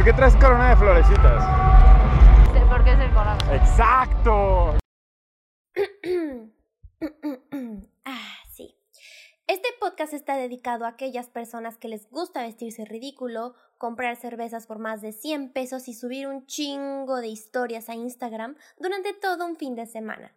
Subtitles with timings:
[0.00, 1.44] ¿Por qué traes corona de florecitas?
[2.54, 3.36] Sí, Porque es el corona.
[3.52, 4.78] ¡Exacto!
[8.06, 8.74] ah, sí.
[9.46, 14.78] Este podcast está dedicado a aquellas personas que les gusta vestirse ridículo, comprar cervezas por
[14.78, 19.56] más de 100 pesos y subir un chingo de historias a Instagram durante todo un
[19.56, 20.34] fin de semana.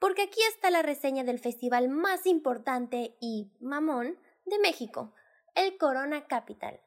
[0.00, 5.14] Porque aquí está la reseña del festival más importante y mamón de México,
[5.54, 6.80] el Corona Capital.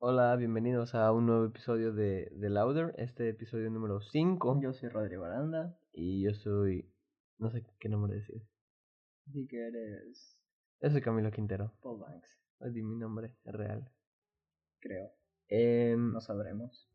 [0.00, 4.60] Hola, bienvenidos a un nuevo episodio de The Louder, este episodio número 5.
[4.62, 5.76] Yo soy Rodrigo Aranda.
[5.92, 6.88] Y yo soy.
[7.38, 8.42] No sé qué nombre decir.
[9.26, 10.40] Di que eres
[10.80, 11.72] Yo soy Camilo Quintero.
[11.82, 12.28] Paul Banks,
[12.72, 13.90] di mi nombre real.
[14.80, 15.10] creo.
[15.48, 16.88] Em, No sabremos.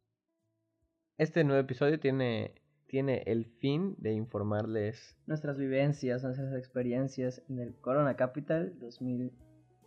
[1.17, 2.55] Este nuevo episodio tiene,
[2.87, 5.17] tiene el fin de informarles.
[5.27, 8.77] Nuestras vivencias, nuestras experiencias en el Corona Capital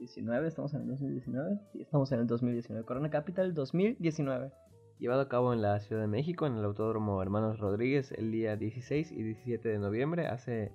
[0.00, 0.48] 2019.
[0.48, 1.58] ¿Estamos en el 2019?
[1.72, 2.84] Sí, estamos en el 2019.
[2.84, 4.50] Corona Capital 2019.
[4.98, 8.56] Llevado a cabo en la Ciudad de México, en el Autódromo Hermanos Rodríguez, el día
[8.56, 10.72] 16 y 17 de noviembre, hace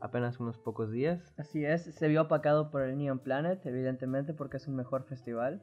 [0.00, 1.32] apenas unos pocos días.
[1.36, 5.62] Así es, se vio opacado por el Neon Planet, evidentemente, porque es un mejor festival,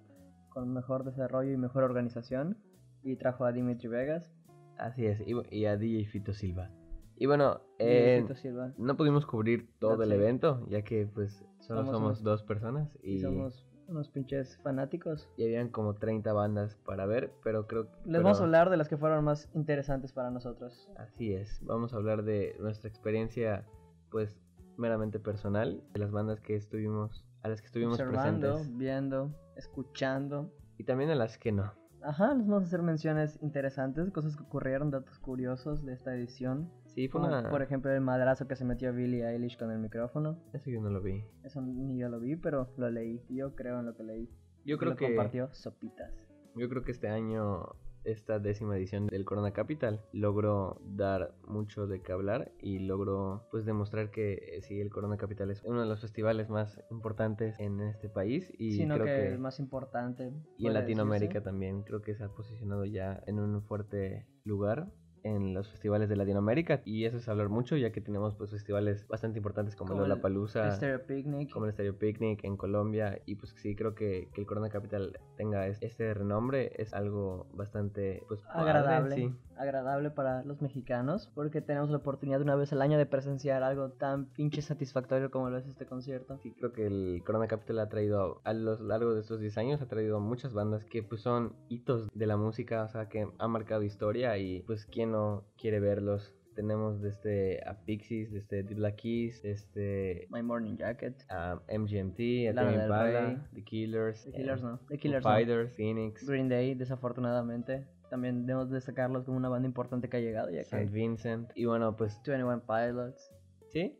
[0.49, 2.57] con mejor desarrollo y mejor organización.
[3.03, 4.31] Y trajo a Dimitri Vegas.
[4.77, 6.69] Así es, y, y a DJ Fito Silva.
[7.17, 8.73] Y bueno, eh, Silva.
[8.77, 10.15] no pudimos cubrir todo el Sí.
[10.15, 14.57] evento, ya que pues solo Somos somos, unos- dos personas Y y, somos unos pinches
[14.63, 15.29] fanáticos.
[15.37, 17.91] y habían como 30 bandas para ver, pero creo que...
[18.05, 20.89] Les vamos a hablar de las que fueron más interesantes para nosotros.
[20.97, 23.65] Así es, vamos a hablar de nuestra experiencia
[24.09, 24.33] pues
[24.77, 30.51] meramente personal, de las bandas que estuvimos, a las que estuvimos observando, presentes viendo, escuchando.
[30.77, 31.73] y también a las que no.
[32.01, 36.69] Ajá, les vamos a hacer menciones interesantes, cosas que ocurrieron, datos curiosos de esta edición.
[36.95, 37.49] Sí, fue Como, una...
[37.49, 40.37] por ejemplo, el madrazo que se metió Billie Eilish con el micrófono.
[40.53, 41.23] Eso yo no lo vi.
[41.43, 43.21] Eso ni yo lo vi, pero lo leí.
[43.29, 44.29] Yo creo en lo que leí.
[44.65, 45.07] Yo creo lo que...
[45.07, 46.13] compartió Sopitas.
[46.55, 52.03] Yo creo que este año, esta décima edición del Corona Capital, logró dar mucho de
[52.03, 55.87] qué hablar y logró pues demostrar que eh, sí, el Corona Capital es uno de
[55.87, 60.31] los festivales más importantes en este país y Sino creo que, que, el más importante.
[60.59, 61.45] y en Latinoamérica decirse.
[61.45, 64.91] también creo que se ha posicionado ya en un fuerte lugar
[65.23, 69.07] en los festivales de Latinoamérica y eso es hablar mucho ya que tenemos pues festivales
[69.07, 71.51] bastante importantes como, Como el El Stereo Picnic.
[71.51, 75.17] como el Stereo Picnic en Colombia y pues sí creo que, que el Corona Capital
[75.37, 79.33] tenga es- este renombre es algo bastante pues padre, agradable, sí.
[79.57, 83.89] agradable para los mexicanos, porque tenemos la oportunidad una vez al año de presenciar algo
[83.91, 86.37] tan pinche satisfactorio como lo es este concierto.
[86.43, 89.81] Sí, creo que el Corona Capital ha traído a lo largo de estos 10 años
[89.81, 93.51] ha traído muchas bandas que pues son hitos de la música, o sea, que han
[93.51, 96.33] marcado historia y pues quién no quiere verlos.
[96.55, 101.15] Tenemos desde a Pixies, desde The Black Keys, desde My Morning Jacket.
[101.29, 103.49] a MGMT, a Tame Impala.
[103.53, 104.79] The Killers, The Killers eh, no.
[104.89, 105.31] The Killers no.
[105.31, 107.87] Fighters, Phoenix, Green Day, desafortunadamente.
[108.09, 110.85] También debemos destacarlos como una banda importante que ha llegado, ya St.
[110.91, 113.31] Vincent y bueno pues 21 Pilots.
[113.69, 113.97] sí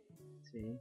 [0.54, 0.80] Sí.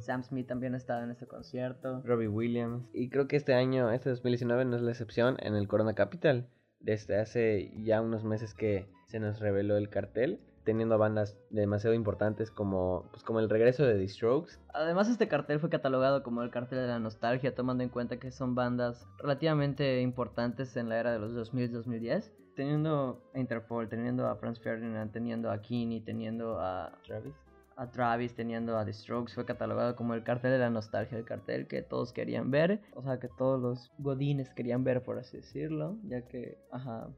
[0.00, 2.02] Sam Smith también estaba en este concierto.
[2.04, 2.84] Robbie Williams.
[2.92, 6.46] Y creo que este año, este 2019, no es la excepción en el Corona Capital.
[6.80, 12.50] Desde hace ya unos meses que se nos reveló el cartel, teniendo bandas demasiado importantes
[12.50, 14.58] como, pues, como el regreso de The Strokes.
[14.74, 18.32] Además, este cartel fue catalogado como el cartel de la nostalgia, tomando en cuenta que
[18.32, 22.32] son bandas relativamente importantes en la era de los 2000-2010.
[22.56, 27.34] Teniendo a Interpol, teniendo a Franz Ferdinand, teniendo a Kini, teniendo a Travis.
[27.76, 31.24] A Travis teniendo a The Strokes fue catalogado como el cartel de la nostalgia, el
[31.24, 35.36] cartel que todos querían ver, o sea que todos los godines querían ver por así
[35.36, 37.08] decirlo, ya que, ajá,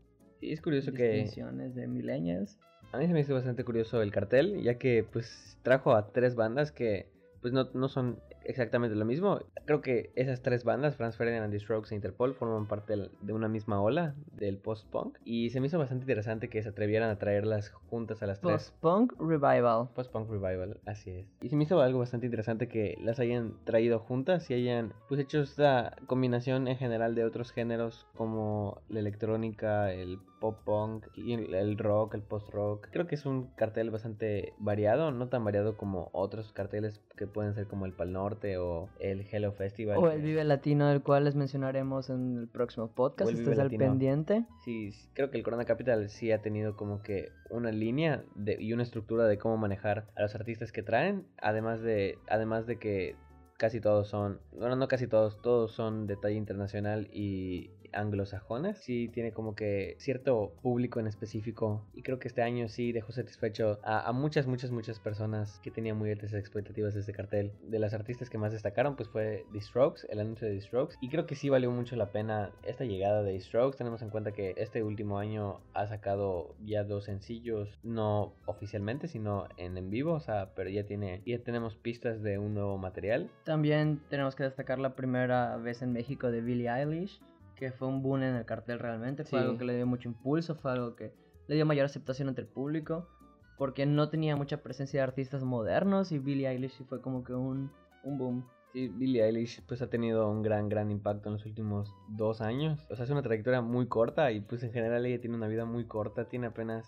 [0.40, 2.58] Sí, es curioso que distinciones de millennials.
[2.92, 6.36] a mí se me hizo bastante curioso el cartel, ya que pues trajo a tres
[6.36, 7.06] bandas que
[7.40, 8.18] pues no, no son
[8.48, 9.40] exactamente lo mismo.
[9.66, 13.48] Creo que esas tres bandas, Franz Ferdinand, The Strokes e Interpol, forman parte de una
[13.48, 15.18] misma ola del post-punk.
[15.24, 18.52] Y se me hizo bastante interesante que se atrevieran a traerlas juntas a las tres.
[18.52, 19.90] Post-punk revival.
[19.94, 21.26] Post-punk revival, así es.
[21.42, 25.20] Y se me hizo algo bastante interesante que las hayan traído juntas y hayan pues
[25.20, 31.34] hecho esta combinación en general de otros géneros como la electrónica, el pop punk, y
[31.34, 32.88] el, rock, el post rock.
[32.90, 37.54] Creo que es un cartel bastante variado, no tan variado como otros carteles que pueden
[37.54, 39.98] ser como el Pal Norte o el Hello Festival.
[39.98, 43.30] O el Vive Latino, del cual les mencionaremos en el próximo podcast.
[43.32, 44.44] Estés al pendiente.
[44.64, 48.60] Sí, sí, creo que el Corona Capital sí ha tenido como que una línea de-
[48.60, 52.78] y una estructura de cómo manejar a los artistas que traen, además de, además de
[52.78, 53.16] que
[53.58, 58.78] casi todos son, bueno, no casi todos, todos son de talla internacional y, anglosajones.
[58.78, 61.86] Sí tiene como que cierto público en específico.
[61.94, 65.70] Y creo que este año sí dejó satisfecho a, a muchas, muchas, muchas personas que
[65.70, 67.52] tenían muy altas expectativas de este cartel.
[67.62, 70.96] De las artistas que más destacaron, pues fue The Strokes, el anuncio de The Strokes.
[71.00, 73.78] Y creo que sí valió mucho la pena esta llegada de The Strokes.
[73.78, 79.46] Tenemos en cuenta que este último año ha sacado ya dos sencillos, no oficialmente, sino
[79.56, 83.30] en en vivo, o sea, pero ya tiene, ya tenemos pistas de un nuevo material.
[83.44, 87.20] También tenemos que destacar la primera vez en México de Billie Eilish,
[87.58, 89.44] que fue un boom en el cartel realmente, fue Sí.
[89.44, 91.12] algo que le dio mucho impulso, fue algo que
[91.48, 93.08] le dio mayor aceptación entre el público,
[93.56, 97.70] porque no tenía mucha presencia de artistas modernos y Billie Eilish fue como que un,
[98.04, 98.46] un boom.
[98.72, 102.86] Sí, Billie Eilish pues ha tenido un gran, gran impacto en los últimos dos años.
[102.90, 105.64] O sea, es una trayectoria muy corta y pues en general ella tiene una vida
[105.64, 106.86] muy corta, tiene apenas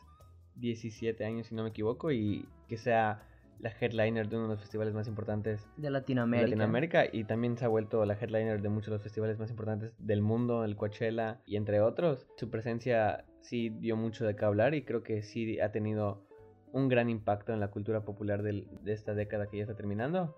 [0.56, 3.26] 17 años si no me equivoco y que sea
[3.60, 6.46] la headliner de uno de los festivales más importantes De de Latinoamérica.
[6.48, 9.92] Latinoamérica y también se ha vuelto la headliner de muchos de los festivales más importantes
[9.98, 12.26] del mundo, el Coachella y entre otros.
[12.36, 16.26] Su presencia sí dio mucho de qué hablar y creo que sí ha tenido
[16.72, 20.36] un gran impacto en la cultura popular del- de esta década que ya está terminando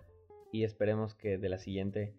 [0.50, 2.14] y esperemos que de la siguiente.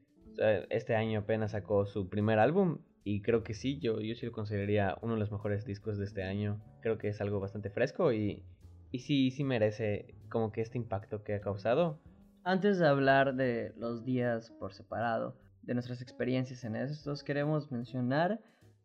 [0.69, 4.31] Este año apenas sacó su primer álbum y creo que sí, yo, yo sí lo
[4.31, 6.61] consideraría uno de los mejores discos de este año.
[6.81, 8.43] Creo que es algo bastante fresco y,
[8.93, 11.99] y sí, sí merece como que este impacto que ha causado.
[12.43, 18.39] Antes de hablar de los días por separado, de nuestras experiencias en estos, queremos mencionar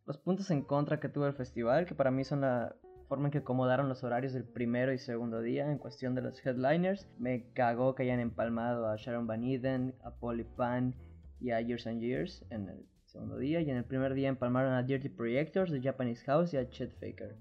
[0.07, 2.75] los puntos en contra que tuvo el festival, que para mí son la
[3.07, 6.45] forma en que acomodaron los horarios del primero y segundo día en cuestión de los
[6.45, 7.07] headliners.
[7.19, 10.95] Me cagó que hayan empalmado a Sharon Van Eden, a Polly Pan
[11.39, 14.73] y a Years and Years en el segundo día, y en el primer día empalmaron
[14.73, 17.37] a Dirty Projectors, The Japanese House y a Chet Faker.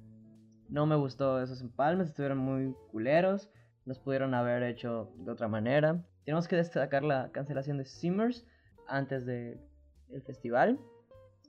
[0.69, 3.49] No me gustó esos empalmes, estuvieron muy culeros
[3.87, 6.03] los pudieron haber hecho de otra manera.
[6.25, 8.45] Tenemos que destacar la cancelación de Simmers
[8.85, 9.57] antes del
[10.25, 10.77] festival,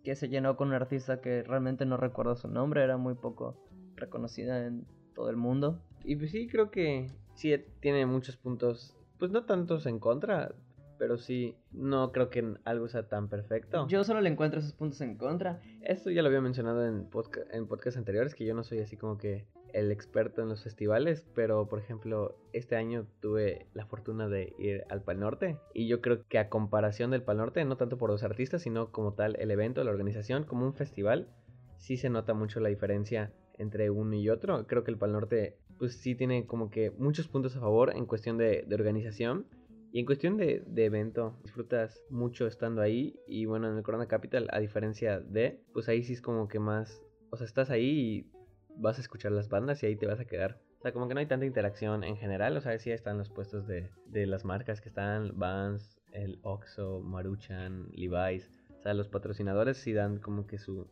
[0.05, 3.57] que se llenó con un artista que realmente no recuerdo su nombre, era muy poco
[3.97, 4.87] reconocida en
[5.17, 5.83] todo el mundo.
[6.05, 10.55] Y pues sí, creo que sí tiene muchos puntos, pues no tantos en contra,
[10.99, 13.87] pero sí, no creo que algo sea tan perfecto.
[13.89, 15.61] Yo solo le encuentro esos puntos en contra.
[15.83, 18.97] Esto ya lo había mencionado en, podca- en podcasts anteriores, que yo no soy así
[18.97, 24.27] como que el experto en los festivales, pero por ejemplo, este año tuve la fortuna
[24.29, 27.77] de ir al Pal Norte y yo creo que a comparación del Pal Norte, no
[27.77, 31.29] tanto por los artistas, sino como tal el evento, la organización, como un festival,
[31.77, 34.67] sí se nota mucho la diferencia entre uno y otro.
[34.67, 38.07] Creo que el Pal Norte pues sí tiene como que muchos puntos a favor en
[38.07, 39.47] cuestión de, de organización.
[39.93, 43.19] Y en cuestión de, de evento, disfrutas mucho estando ahí.
[43.27, 46.59] Y bueno, en el Corona Capital, a diferencia de, pues ahí sí es como que
[46.59, 47.03] más.
[47.31, 48.31] O sea, estás ahí y
[48.77, 50.61] vas a escuchar las bandas y ahí te vas a quedar.
[50.79, 52.57] O sea, como que no hay tanta interacción en general.
[52.57, 57.01] O sea, sí están los puestos de, de las marcas que están: Vans, el Oxxo,
[57.01, 58.51] Maruchan, Levi's.
[58.79, 60.87] O sea, los patrocinadores sí dan como que su,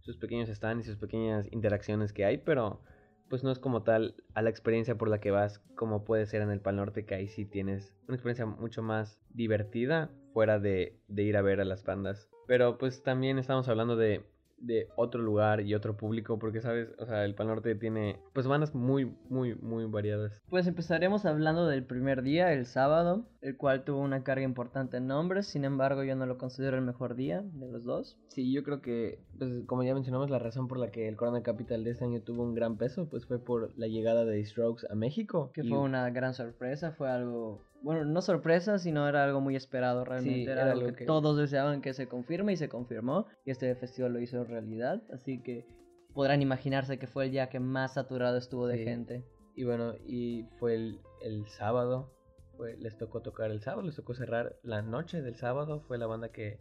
[0.00, 2.82] sus pequeños stands y sus pequeñas interacciones que hay, pero
[3.28, 6.42] pues no es como tal a la experiencia por la que vas como puede ser
[6.42, 10.98] en el Pal Norte, que ahí sí tienes una experiencia mucho más divertida fuera de,
[11.08, 12.28] de ir a ver a las bandas.
[12.46, 14.24] Pero pues también estamos hablando de,
[14.58, 18.46] de otro lugar y otro público, porque sabes, o sea, el Pal Norte tiene pues
[18.46, 20.40] bandas muy, muy, muy variadas.
[20.48, 25.06] Pues empezaremos hablando del primer día, el sábado, el cual tuvo una carga importante en
[25.06, 28.18] nombres, sin embargo yo no lo considero el mejor día de los dos.
[28.28, 31.42] Sí, yo creo que, pues, como ya mencionamos, la razón por la que el Corona
[31.42, 34.44] Capital de este año tuvo un gran peso, pues fue por la llegada de The
[34.46, 35.50] Strokes a México.
[35.54, 39.54] Que Y- fue una gran sorpresa, fue algo, bueno, no sorpresa, sino era algo muy
[39.54, 42.68] esperado realmente, Sí, era, era algo que, que- todos deseaban que se confirme y se
[42.68, 45.66] confirmó, y este festival lo hizo realidad, así que
[46.12, 49.24] podrán imaginarse que fue el día que más saturado estuvo de gente.
[49.54, 52.12] Y bueno, y fue el, el sábado,
[52.56, 56.06] fue, les tocó tocar el sábado, les tocó cerrar la noche del sábado, fue la
[56.06, 56.58] banda que,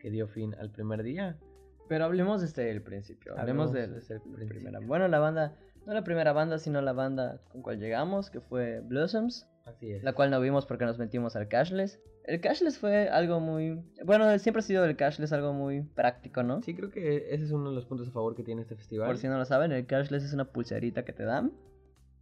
[0.00, 1.38] que dio fin al primer día.
[1.88, 4.48] Pero hablemos desde el principio, hablemos Hablemos de desde el principio.
[4.48, 4.80] primera.
[4.80, 8.80] Bueno, la banda, no la primera banda, sino la banda con cual llegamos, que fue
[8.80, 9.46] Blossoms.
[9.64, 10.02] Así es.
[10.02, 12.00] la cual no vimos porque nos metimos al cashless.
[12.24, 13.80] El cashless fue algo muy...
[14.04, 16.62] Bueno, siempre ha sido el cashless algo muy práctico, ¿no?
[16.62, 19.06] Sí, creo que ese es uno de los puntos a favor que tiene este festival.
[19.06, 21.52] Por si no lo saben, el cashless es una pulserita que te dan,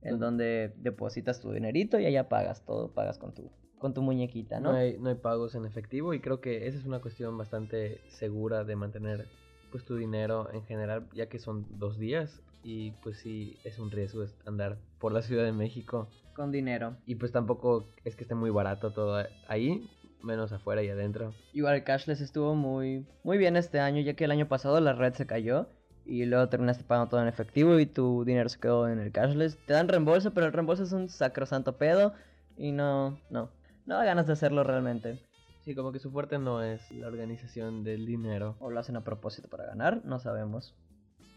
[0.02, 4.02] en Donde- donde depositas tu dinerito y allá pagas todo, pagas con tu, con tu
[4.02, 4.72] muñequita, ¿no?
[4.72, 8.00] no, hay, no hay pagos en efectivo y creo que esa es una cuestión bastante
[8.08, 9.26] segura de mantener
[9.70, 13.90] pues tu dinero en general, ya que son dos días y pues sí es un
[13.90, 16.96] riesgo es- andar por la Ciudad de México Con dinero.
[17.06, 19.86] y pues tampoco es que esté muy barato todo ahí,
[20.22, 21.34] menos afuera y adentro.
[21.52, 24.92] Igual el cashless estuvo muy, muy bien este año, ya que el año pasado la
[24.92, 25.68] red se cayó
[26.04, 29.58] y luego terminaste pagando todo en efectivo y tu dinero se quedó en el cashless.
[29.66, 32.12] Te dan reembolso, pero el reembolso es un sacrosanto pedo
[32.56, 33.50] y no, no,
[33.86, 35.18] no da ganas de hacerlo realmente.
[35.62, 38.56] Sí, como que su fuerte no es la organización del dinero.
[38.60, 40.74] O lo hacen a propósito para ganar, no sabemos.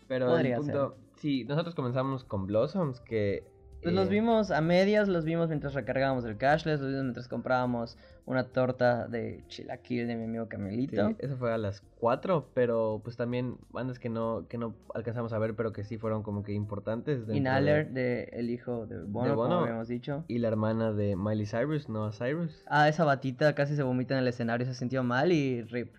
[0.07, 3.51] Pero Podría el punto, sí, nosotros comenzamos con Blossoms, que...
[3.82, 7.27] Pues eh, los vimos a medias, los vimos mientras recargábamos el cashless, los vimos mientras
[7.27, 11.13] comprábamos una torta de chilaquil de mi amigo sí, Camilito.
[11.20, 15.38] eso fue a las 4, pero pues también bandas que no, que no alcanzamos a
[15.39, 17.17] ver, pero que sí fueron como que importantes.
[17.27, 19.50] dentro de- Inhaler de el hijo de Bono, Bono.
[19.50, 20.24] como habíamos dicho.
[20.29, 22.63] Y la hermana de Miley Cyrus, Noah Cyrus.
[22.67, 25.93] Ah, esa batita casi se vomita en el escenario, se sintió mal y rip.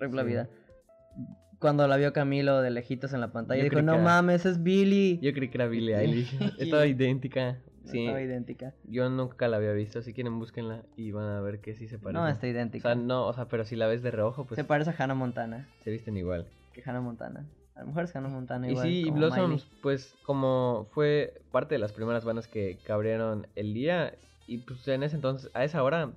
[0.00, 0.28] Rip la Sí.
[0.28, 0.48] vida.
[1.62, 4.62] Cuando la vio Camilo de lejitos en la pantalla, Yo dijo, no que mames, es
[4.62, 5.18] Billy.
[5.22, 6.36] Yo creí que era Billie Eilish.
[6.58, 7.56] Estaba idéntica.
[7.84, 8.74] Sí, Estaba idéntica.
[8.84, 10.02] yo nunca la había visto.
[10.02, 12.20] Si quieren, búsquenla y van a ver que sí se parece.
[12.20, 12.88] No, está O idéntica.
[12.90, 15.14] sea, no, o sea, pero si la ves de reojo, pues se parece a Hannah
[15.14, 15.68] Montana.
[15.82, 16.46] se visten igual.
[16.74, 17.44] Que Hannah Montana.
[17.74, 18.86] A lo mejor es Hannah Montana Y igual.
[18.86, 19.78] sí, y como Blossoms, Miley.
[19.82, 24.14] pues como fue parte de las primeras bandas que cabrieron el día,
[24.46, 26.10] y pues en ese entonces, a esa hora,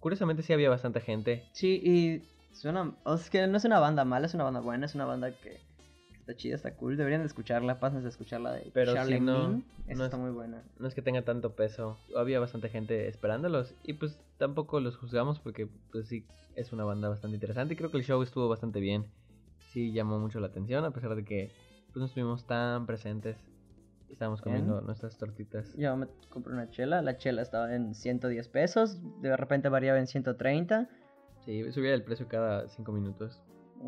[0.00, 1.44] curiosamente sí había bastante gente.
[1.52, 2.22] Sí, y
[2.52, 2.94] suena...
[3.04, 5.04] O sea, es que no es una banda mala, es una banda buena, es una
[5.04, 5.60] banda que
[6.18, 6.96] está chida, está cool.
[6.96, 9.64] Deberían de escucharla, pásense a escucharla de Pero Charlie si no- Min.
[9.86, 10.62] Esa no está es- muy buena.
[10.78, 15.40] No es que tenga tanto peso, había bastante gente esperándolos, y pues tampoco los juzgamos
[15.40, 16.24] porque pues sí,
[16.56, 19.06] es una banda bastante interesante, y creo que el show estuvo bastante bien.
[19.72, 21.50] Sí llamó mucho la atención, a pesar de que
[21.92, 23.36] pues no estuvimos tan presentes.
[24.10, 24.56] Estábamos Bien.
[24.56, 25.72] comiendo nuestras tortitas.
[25.76, 30.08] Yo me compré una chela, la chela estaba en 110 pesos, de repente variaba en
[30.08, 30.88] 130.
[31.44, 33.40] Sí, subía el precio cada cinco minutos.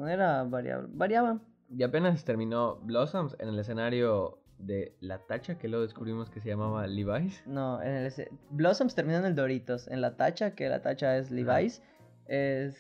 [0.09, 1.40] Era variable, variaba.
[1.71, 6.49] Y apenas terminó Blossoms en el escenario de La Tacha, que luego descubrimos que se
[6.49, 7.42] llamaba Levi's.
[7.47, 8.12] No, en el
[8.50, 11.82] Blossoms terminó en el Doritos, en la tacha, que la tacha es Levi's,
[12.26, 12.76] es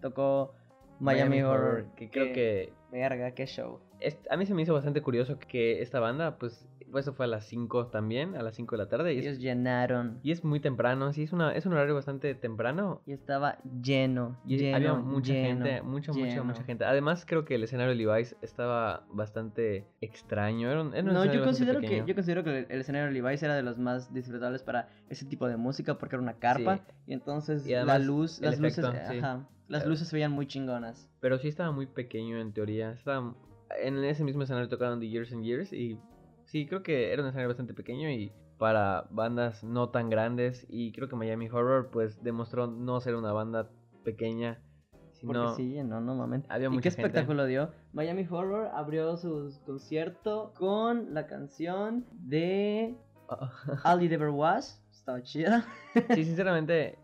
[0.00, 0.54] tocó
[1.00, 3.80] Miami, Horror, que creo que verga, qué show.
[4.00, 7.28] es- a mí se me hizo bastante curioso que esta banda, pues eso fue a
[7.28, 9.14] las 5 también, a las 5 de la tarde.
[9.14, 12.34] Y Ellos es, llenaron y es muy temprano, sí, es, una, es un horario bastante
[12.34, 13.02] temprano.
[13.06, 16.44] y estaba lleno, Y lleno, había mucha lleno, gente, mucha, mucha, lleno.
[16.44, 16.84] mucha gente.
[16.84, 20.70] Además, creo que el escenario de Levi's estaba bastante extraño.
[20.70, 23.12] Era un, era un No, yo considero que yo considero que el, el escenario de
[23.20, 26.76] Levi's era de los más disfrutables para ese tipo de música porque era una carpa
[26.78, 26.82] Sí.
[27.08, 29.18] y entonces Y además, la luz, las luces, efecto, sí.
[29.18, 31.10] ajá, las luces se veían muy chingonas.
[31.20, 32.92] Pero sí estaba muy pequeño en teoría.
[32.92, 33.34] Estaba
[33.82, 35.98] en ese mismo escenario tocaron The Years and Years y
[36.46, 40.92] sí, creo que era un escenario bastante pequeño y para bandas no tan grandes y
[40.92, 43.68] creo que Miami Horror pues demostró no ser una banda
[44.02, 44.62] pequeña,
[44.92, 46.44] Porque sino sí, no, no mames.
[46.48, 47.02] había ¿Y qué gente.
[47.02, 47.70] espectáculo dio?
[47.92, 52.96] Miami Horror abrió su concierto con la canción de
[53.84, 54.82] All It Ever Was.
[54.90, 55.64] Estaba chida.
[56.14, 56.98] sí, sinceramente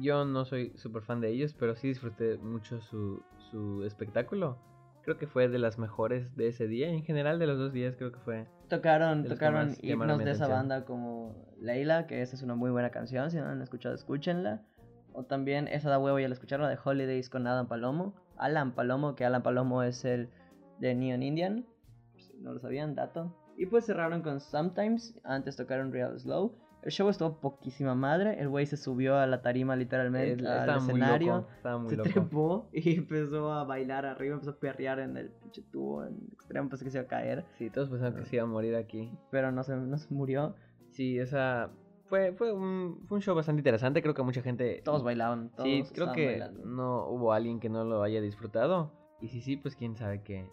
[0.00, 4.58] yo no soy súper fan de ellos, pero sí disfruté mucho su, su espectáculo.
[5.06, 7.94] Creo que fue de las mejores de ese día, en general de los dos días
[7.94, 8.48] creo que fue.
[8.68, 13.30] Tocaron, tocaron himnos de esa banda como Leila, que esa es una muy buena canción.
[13.30, 14.64] Si no la han escuchado, escúchenla.
[15.12, 18.16] O también esa da huevo, ya la escucharon, de Holidays con Adam Palomo.
[18.36, 20.28] Alan Palomo, que Alan Palomo es el
[20.80, 21.64] de Neon Indian.
[22.16, 23.32] Si no lo sabían, dato.
[23.56, 25.14] Y pues cerraron con Sometimes.
[25.22, 26.52] Antes tocaron Real Slow.
[26.86, 28.40] El show estuvo poquísima madre.
[28.40, 31.34] El güey se subió a la tarima literalmente al estaba muy escenario.
[31.38, 32.08] loco, estaba muy se loco.
[32.10, 36.32] trepó y empezó a bailar arriba, empezó a perrear en el pinche tubo, en el
[36.32, 38.76] extremo, pensé que se iba a caer, Sí, todos pensaban que se iba a morir
[38.76, 39.10] aquí.
[39.32, 40.54] pero no se, no se murió.
[40.90, 41.70] Sí, esa
[42.08, 44.00] fue, fue, un, fue un show bastante interesante.
[44.00, 44.80] Creo que mucha gente.
[44.84, 46.64] Todos bailaban, todos Sí, creo que bailando.
[46.64, 48.92] no hubo alguien que no lo haya disfrutado.
[49.20, 50.48] Y si sí, pues quién sabe qué,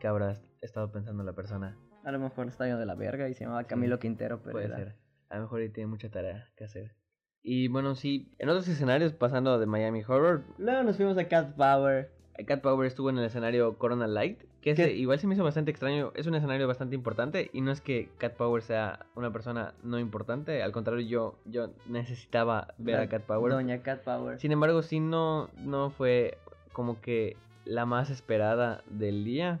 [0.00, 1.78] qué habrá estado pensando la persona.
[2.04, 4.64] A lo mejor está lleno de la verga y se llamaba Camilo Quintero, pero Puede
[4.66, 4.96] era- ser.
[5.30, 6.94] A lo mejor ahí tiene mucha tarea que hacer.
[7.42, 11.54] Y bueno, sí, en otros escenarios, pasando de Miami Horror, Luego nos fuimos a Cat
[11.56, 12.10] Power.
[12.46, 16.12] Cat Power estuvo en el escenario Corona Light, que igual se me hizo bastante extraño.
[16.14, 19.98] Es un escenario bastante importante y no es que Cat Power sea una persona no
[19.98, 23.52] importante, al contrario, yo, yo necesitaba ver La a Cat Power.
[23.52, 24.38] Doña Cat Power.
[24.38, 26.38] Sin embargo, sí no, no fue
[26.72, 29.60] como que la más esperada del día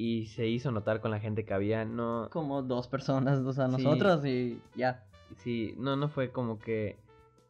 [0.00, 1.84] y se hizo notar con la gente que había.
[1.84, 3.72] No, Como dos personas, o sea, Sí.
[3.72, 5.04] nosotros y ya.
[5.36, 6.96] sí, no, no fue como que.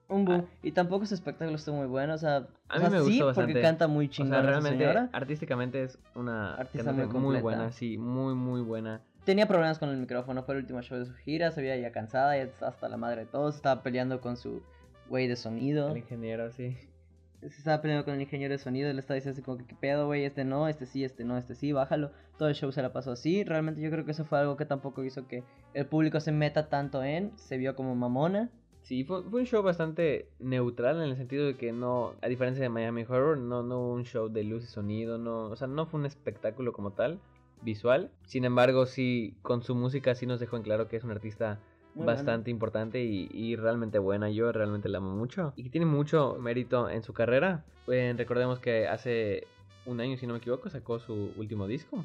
[0.09, 0.45] Un boom.
[0.63, 2.39] Y tampoco su espectáculo estuvo muy bueno, o sea,
[2.69, 3.61] A o mí sea, me sí, gustó porque bastante.
[3.63, 5.09] canta muy O chingona sea, realmente señora.
[5.13, 9.01] artísticamente es una Artista muy muy, buena, sí, muy muy buena.
[9.25, 11.93] Tenía problemas con el micrófono, fue el último show de su gira, se veía ya
[11.93, 14.61] cansada, ya hasta la madre de todos, estaba peleando con su
[15.09, 15.91] güey de sonido.
[15.91, 16.77] El ingeniero, sí.
[17.41, 19.75] Se estaba peleando con el ingeniero de sonido, le estaba diciendo así como que qué
[19.75, 22.11] pedo, güey, este no, este sí, este no, este sí, bájalo.
[22.39, 23.45] Todo el show se la pasó así.
[23.45, 25.43] Realmente yo creo que eso fue algo que tampoco hizo que
[25.73, 28.51] el público se meta tanto en, se vio como mamona.
[28.83, 32.63] Sí, fue, fue un show bastante neutral en el sentido de que no, a diferencia
[32.63, 35.67] de Miami Horror, no, no hubo un show de luz y sonido, no, o sea,
[35.67, 37.21] no fue un espectáculo como tal,
[37.63, 38.11] visual.
[38.27, 41.61] Sin embargo, sí, con su música sí nos dejó en claro que es un artista
[41.95, 44.31] Muy bastante importante y, y realmente buena.
[44.31, 45.53] Yo realmente la amo mucho.
[45.57, 47.65] Y que tiene mucho mérito en su carrera.
[47.87, 49.47] Pues, recordemos que hace
[49.87, 52.05] un año, si no me equivoco, sacó su último disco.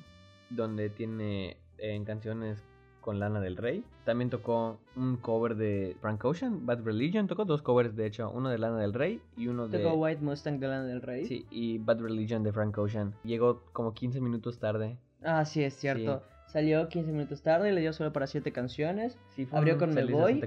[0.50, 2.64] Donde tiene en canciones
[3.06, 3.84] con Lana del Rey.
[4.04, 7.28] También tocó un cover de Frank Ocean, Bad Religion.
[7.28, 9.78] Tocó dos covers, de hecho, uno de Lana del Rey y uno de...
[9.78, 11.26] Tocó White Mustang de Lana del Rey.
[11.26, 13.14] Sí, y Bad Religion de Frank Ocean.
[13.24, 14.98] Llegó como 15 minutos tarde.
[15.24, 16.24] Ah, sí, es cierto.
[16.48, 19.18] Salió 15 minutos tarde y le dio solo para 7 canciones.
[19.36, 19.94] Sí, Abrió con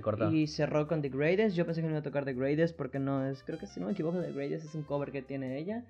[0.01, 0.31] corto.
[0.33, 1.57] y cerró con The Greatest.
[1.57, 3.43] Yo pensé que no iba a tocar The Greatest porque no es.
[3.43, 5.85] Creo que si no me equivoco, The Greatest es un cover que tiene ella.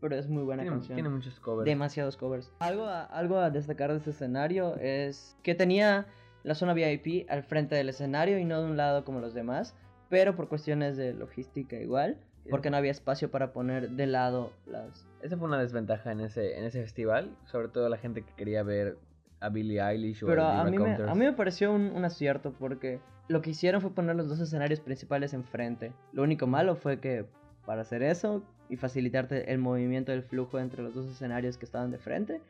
[0.00, 0.94] Pero es muy buena Tiene, canción.
[0.96, 1.64] tiene muchos covers.
[1.66, 2.52] Demasiados covers.
[2.60, 6.06] Algo a, algo a destacar de este escenario es que tenía
[6.44, 9.74] la zona VIP al frente del escenario y no de un lado como los demás.
[10.08, 12.16] Pero por cuestiones de logística igual.
[12.48, 15.06] Porque no había espacio para poner de lado las.
[15.20, 17.36] Esa fue una desventaja en ese, en ese festival.
[17.44, 18.96] Sobre todo la gente que quería ver
[19.40, 22.04] a Billie Eilish o Pero a, a mí, me, a mí me pareció un, un
[22.04, 25.92] acierto porque lo que hicieron fue poner los dos escenarios principales enfrente.
[26.12, 27.26] Lo único malo fue que
[27.66, 31.90] para hacer eso y facilitarte el movimiento del flujo entre los dos escenarios que estaban
[31.90, 32.40] de frente,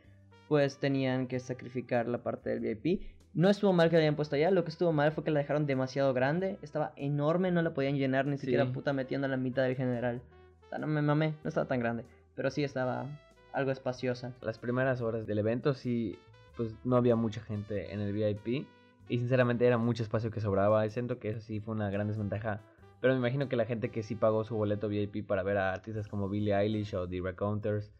[0.48, 3.02] pues tenían que sacrificar la parte del VIP.
[3.34, 5.40] No estuvo mal que la hayan puesto allá, lo que estuvo mal fue que la
[5.40, 9.64] dejaron demasiado grande, estaba enorme, no la podían llenar ni siquiera puta metiendo la mitad
[9.64, 10.22] del general.
[10.66, 12.04] O sea, no me mamé, no estaba tan grande,
[12.34, 13.06] pero sí estaba
[13.52, 14.32] algo espaciosa.
[14.40, 16.18] Las primeras horas del evento sí,
[16.58, 18.66] pues no había mucha gente en el VIP.
[19.08, 20.84] Y sinceramente era mucho espacio que sobraba.
[20.84, 22.60] Y siento que eso sí fue una gran desventaja.
[23.00, 25.72] Pero me imagino que la gente que sí pagó su boleto VIP para ver a
[25.72, 27.90] artistas como Billie Eilish o The Raconteurs,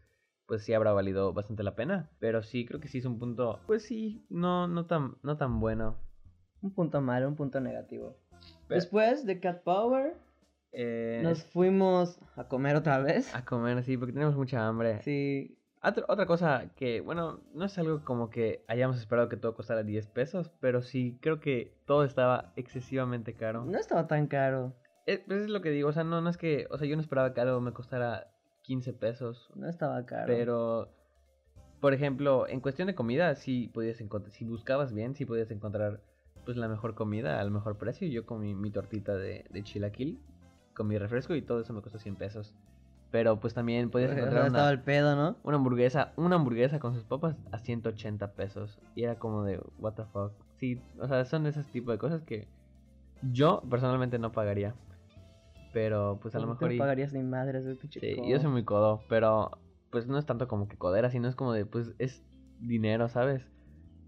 [0.45, 2.09] pues sí habrá valido bastante la pena.
[2.19, 5.59] Pero sí, creo que sí es un punto, pues sí, no, no, tan, no tan
[5.59, 5.95] bueno.
[6.61, 8.17] Un punto malo, un punto negativo.
[8.67, 10.15] Pero- Después de Cat Power,
[10.71, 13.33] Eh, nos fuimos a comer otra vez.
[13.33, 15.01] A comer, sí, porque tenemos mucha hambre.
[15.03, 19.55] Sí, Otra, otra cosa que, bueno, no es algo como que hayamos esperado que todo
[19.55, 23.63] costara 10 pesos, pero sí creo que todo estaba excesivamente caro.
[23.65, 24.73] no estaba tan caro.
[25.05, 26.95] Es, pues es lo que digo, o sea, no, no es que, o sea, yo
[26.95, 28.27] no esperaba que algo me costara
[28.63, 30.25] 15 pesos, No estaba caro.
[30.27, 30.89] pero,
[31.79, 36.01] por ejemplo, en cuestión de comida, sí podías encontrar, si buscabas bien, sí podías encontrar,
[36.45, 38.07] pues, la mejor comida al mejor precio.
[38.09, 40.19] Yo comí mi tortita de, de chilaquil,
[40.75, 42.53] con mi refresco y todo eso me costó 100 pesos.
[43.11, 45.37] Pero, pues, también podías encontrar una, el pedo, ¿no?
[45.43, 48.79] una hamburguesa, una hamburguesa con sus papas a 180 pesos.
[48.95, 50.33] Y era como de, what the fuck.
[50.57, 52.47] Sí, o sea, son de esos tipos de cosas que
[53.31, 54.75] yo personalmente no pagaría.
[55.73, 56.71] Pero pues a lo No mejor...
[56.71, 59.51] y- pagarías ni madres, pinche sí, yo soy muy codo, pero
[59.91, 62.23] pues no es tanto como que codera, sino es como de, pues es
[62.59, 63.45] dinero, ¿sabes?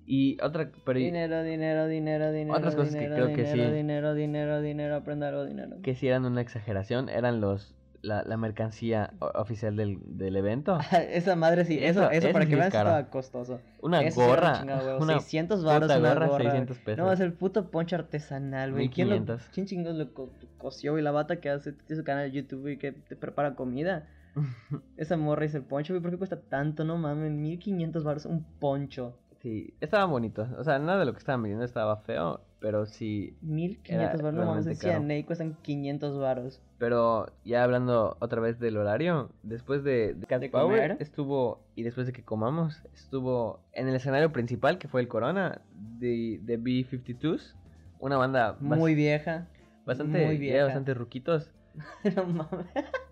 [0.06, 2.58] Y otra, pero Dinero, dinero, dinero, dinero.
[2.58, 3.76] Otras cosas que dinero, creo que dinero, sí.
[3.76, 5.78] Dinero, dinero, dinero, aprenda algo, dinero.
[5.84, 10.78] que si eran una exageración, eran los la, la mercancía oficial del, del evento.
[11.10, 12.90] Esa madre sí, eso, Eso- eso, para que es caro.
[12.90, 13.60] estaba costoso.
[13.82, 16.44] Una Eso gorra, chingado, una 600 varos puta una gorra, gorra.
[16.46, 16.98] 600 pesos.
[16.98, 18.90] No, es el puto poncho artesanal, güey.
[18.90, 19.50] ¿Quién, lo, 1500.
[19.54, 21.04] ¿Quién chingos lo co- cosió, güey?
[21.04, 24.08] La bata que hace su canal de YouTube y que te prepara comida.
[24.98, 26.02] Esa morra hizo el poncho, güey.
[26.02, 26.84] ¿Por qué cuesta tanto?
[26.86, 29.18] No mames, 1500 baros un poncho.
[29.42, 30.50] Sí, estaban bonitos.
[30.58, 33.36] O sea, nada de lo que estaban vendiendo estaba feo, pero sí.
[33.42, 35.02] 1500 baros, no caro.
[35.02, 36.62] CNA cuestan 500 baros.
[36.78, 40.98] Pero ya hablando otra vvez del horario, después de, de Cat ¿De Power comer?
[41.02, 45.62] estuvo, y después de que comamos, estuvo en el escenario principal, que fue el Corona,
[46.00, 47.56] de, de B-52s,
[48.00, 49.48] una banda Muy vieja.
[49.86, 50.64] bastante, muy ya vieja.
[50.66, 51.52] bastante ruquitos.
[52.16, 52.68] no mames.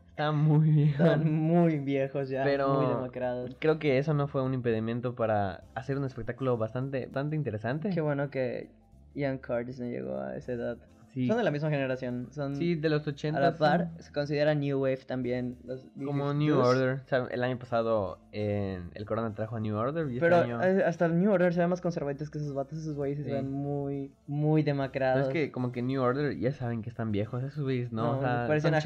[0.09, 0.89] Está muy bien.
[0.89, 2.43] Están muy viejos ya.
[2.43, 3.55] Pero- Muy demacrados.
[3.59, 7.89] Creo que eso no fue un impedimento para hacer un espectáculo bastante, bastante interesante.
[7.89, 8.69] Qué bueno que
[9.15, 10.77] Ian Curtis no llegó a esa edad.
[11.13, 12.27] Sí, Son de la misma generación.
[12.29, 13.35] Son sí, de los 80.
[13.39, 13.89] a la par.
[13.97, 15.57] Se considera New Wave también.
[15.65, 16.35] Los Como B-52s.
[16.37, 16.99] New Order.
[17.03, 20.51] O sea, el año pasado en el Corona trajo a New Order y Pero este
[20.53, 20.61] año...
[20.63, 22.77] eh, hasta el New Order se ven más conservadores que esos vatos.
[22.77, 23.23] Esos güeyes Sí.
[23.23, 25.27] se ven muy, muy Pero demacrados.
[25.29, 28.21] es que como que New Order ya saben que están viejos, esos güeyes no, o
[28.21, 28.79] sea, parecían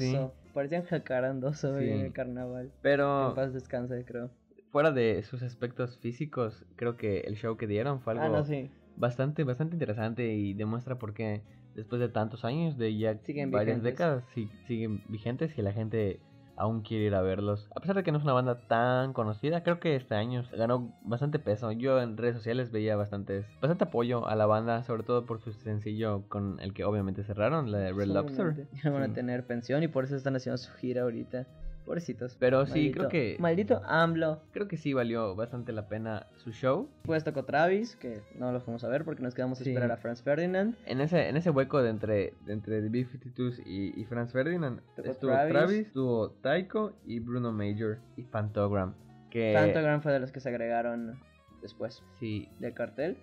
[0.00, 0.18] sí.
[0.52, 2.66] Parecían jacarandoso en el carnaval.
[2.66, 4.30] En Pero paz descanse, creo.
[4.72, 8.44] fuera de sus aspectos físicos, creo que el show que dieron fue algo Ah, no,
[8.44, 8.68] sí.
[8.96, 11.42] Bastante, bastante interesante y demuestra por qué
[11.74, 13.92] después de tantos años, de ya Siguen varias vigentes.
[13.92, 16.20] décadas, sí- siguen vigentes y la gente
[16.58, 17.68] aún quiere ir a verlos.
[17.76, 20.90] A pesar de que no es una banda tan conocida, creo que este año ganó
[21.02, 21.70] bastante peso.
[21.72, 25.52] Yo en redes sociales veía bastantes, bastante apoyo a la banda, sobre todo por su
[25.52, 28.68] sencillo con el que obviamente cerraron, la de Red Lobster.
[28.84, 31.46] Van a tener pensión y por eso están haciendo su gira ahorita.
[31.86, 32.36] Pobrecitos.
[32.38, 34.42] Pero sí, creo que- Maldito AMLO.
[34.52, 36.88] Creo que sí valió bastante la pena su show.
[36.96, 39.70] Después tocó Travis, que no lo fuimos a ver porque nos quedamos a Sí.
[39.70, 40.74] esperar a Franz Ferdinand.
[40.84, 44.80] En ese, en ese hueco de entre, de entre The B-52s y, y Franz Ferdinand
[44.96, 45.52] Tocó estuvo Travis.
[45.52, 45.86] Travis.
[45.86, 48.94] estuvo Taiko y Bruno Major y Fantogram.
[49.30, 51.18] Que Fantogram fue de los que se agregaron
[51.62, 53.16] después sí, del cartel.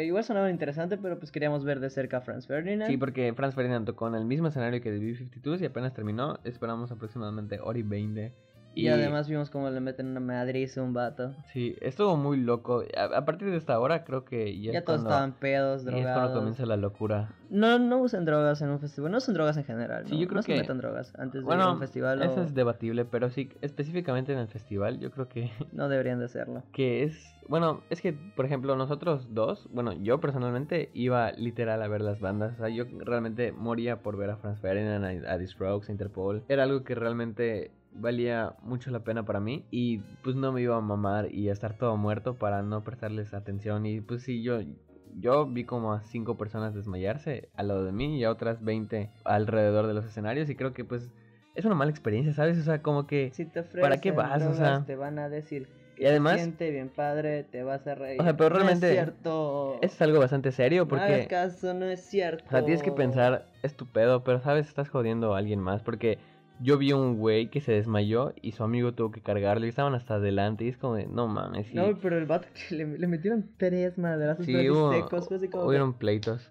[0.00, 2.90] Igual sonaba interesante, pero pues queríamos ver de cerca a Franz Ferdinand.
[2.90, 6.38] Sí, porque Franz Ferdinand tocó en el mismo escenario que The B-52 y apenas terminó.
[6.44, 8.32] Esperamos aproximadamente hora y 20.
[8.74, 11.34] Y, además vimos cómo le meten una madriz a un vato.
[11.52, 12.82] Sí, estuvo muy loco.
[12.96, 15.84] A, a partir de esta hora creo que ya, Ya, es todos cuando- estaban pedos,
[15.84, 16.36] ya es cuando drogados.
[16.38, 17.28] comienza la locura.
[17.50, 19.12] No, no usan drogas en un festival.
[19.12, 20.06] No usan drogas en general.
[20.06, 20.20] Sí, ¿no?
[20.22, 22.22] yo creo no se que- metan drogas antes de ir a un festival.
[22.22, 26.18] eso o es debatible, pero sí, específicamente en el festival, yo creo que, No deberían
[26.18, 26.62] de hacerlo.
[26.72, 27.28] que es...
[27.48, 32.20] Bueno, es que, por ejemplo, nosotros dos, bueno, yo personalmente iba literal a ver las
[32.20, 32.54] bandas.
[32.54, 35.92] O sea, yo realmente moría por ver a Franz Ferdinand, a, a The Strokes, a
[35.92, 36.44] Interpol.
[36.48, 40.76] Era algo que realmente valía mucho la pena para mí y pues no me iba
[40.76, 44.60] a mamar y a estar todo muerto para no prestarles atención y pues sí yo
[45.14, 49.10] yo vi como a cinco personas desmayarse al lado de mí y a otras 20
[49.24, 51.10] alrededor de los escenarios y creo que pues
[51.54, 52.56] es una mala experiencia, ¿sabes?
[52.58, 54.42] O sea, como que Si te ¿Para qué ofrecen vas?
[54.46, 57.94] O sea, te van a decir que y además- siente bien padre, te vas a
[57.94, 58.18] reír.
[58.22, 59.78] O sea, pero No realmente es cierto.
[59.82, 62.44] es algo bastante serio No porque hagas caso, no es cierto.
[62.46, 65.82] O sea, tienes que pensar, es tu pedo, pero sabes, estás jodiendo a alguien más.
[65.82, 66.18] Porque
[66.62, 69.94] yo vi un güey que se desmayó y su amigo tuvo que cargarlo y estaban
[69.94, 70.64] hasta adelante.
[70.64, 71.66] Y es como de, no mames.
[71.66, 71.74] sí.
[71.74, 75.28] No, pero el vato que le, le metieron tres madrazos Sí, hubo, secos.
[75.28, 75.64] Fue así como.
[75.64, 76.50] hubieron pleitos.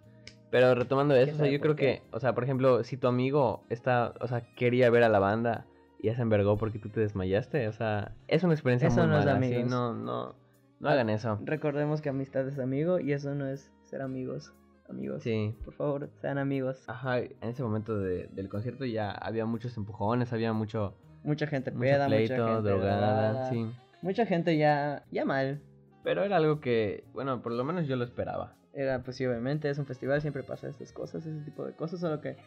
[0.51, 3.63] Pero retomando eso, o sea, yo creo que, o sea, por ejemplo, si tu amigo
[3.69, 5.65] está, o sea, quería ver a la banda
[5.97, 9.11] y ya se envergó porque tú te desmayaste, o sea, es una experiencia Eso muy
[9.11, 9.71] no es mala, sí, amigos.
[9.71, 10.35] no, no,
[10.81, 11.39] no hagan eso.
[11.45, 14.51] Recordemos que amistad es amigo y eso no es ser amigos.
[14.91, 15.23] Amigos.
[15.23, 15.55] Sí.
[15.65, 16.83] Por favor, sean amigos.
[16.87, 21.71] Ajá, en ese momento de- del concierto ya había muchos empujones, había mucho, Mucha gente
[21.71, 23.65] mucho peda, pleito, mucha gente drogada, drogada, sí.
[24.01, 25.59] Mucha gente ya, ya mal.
[26.03, 28.55] Pero era algo que, bueno, por lo menos yo lo esperaba.
[28.73, 31.99] Era, pues sí, obviamente, es un festival, siempre pasa estas cosas, ese tipo de cosas,
[31.99, 32.37] solo que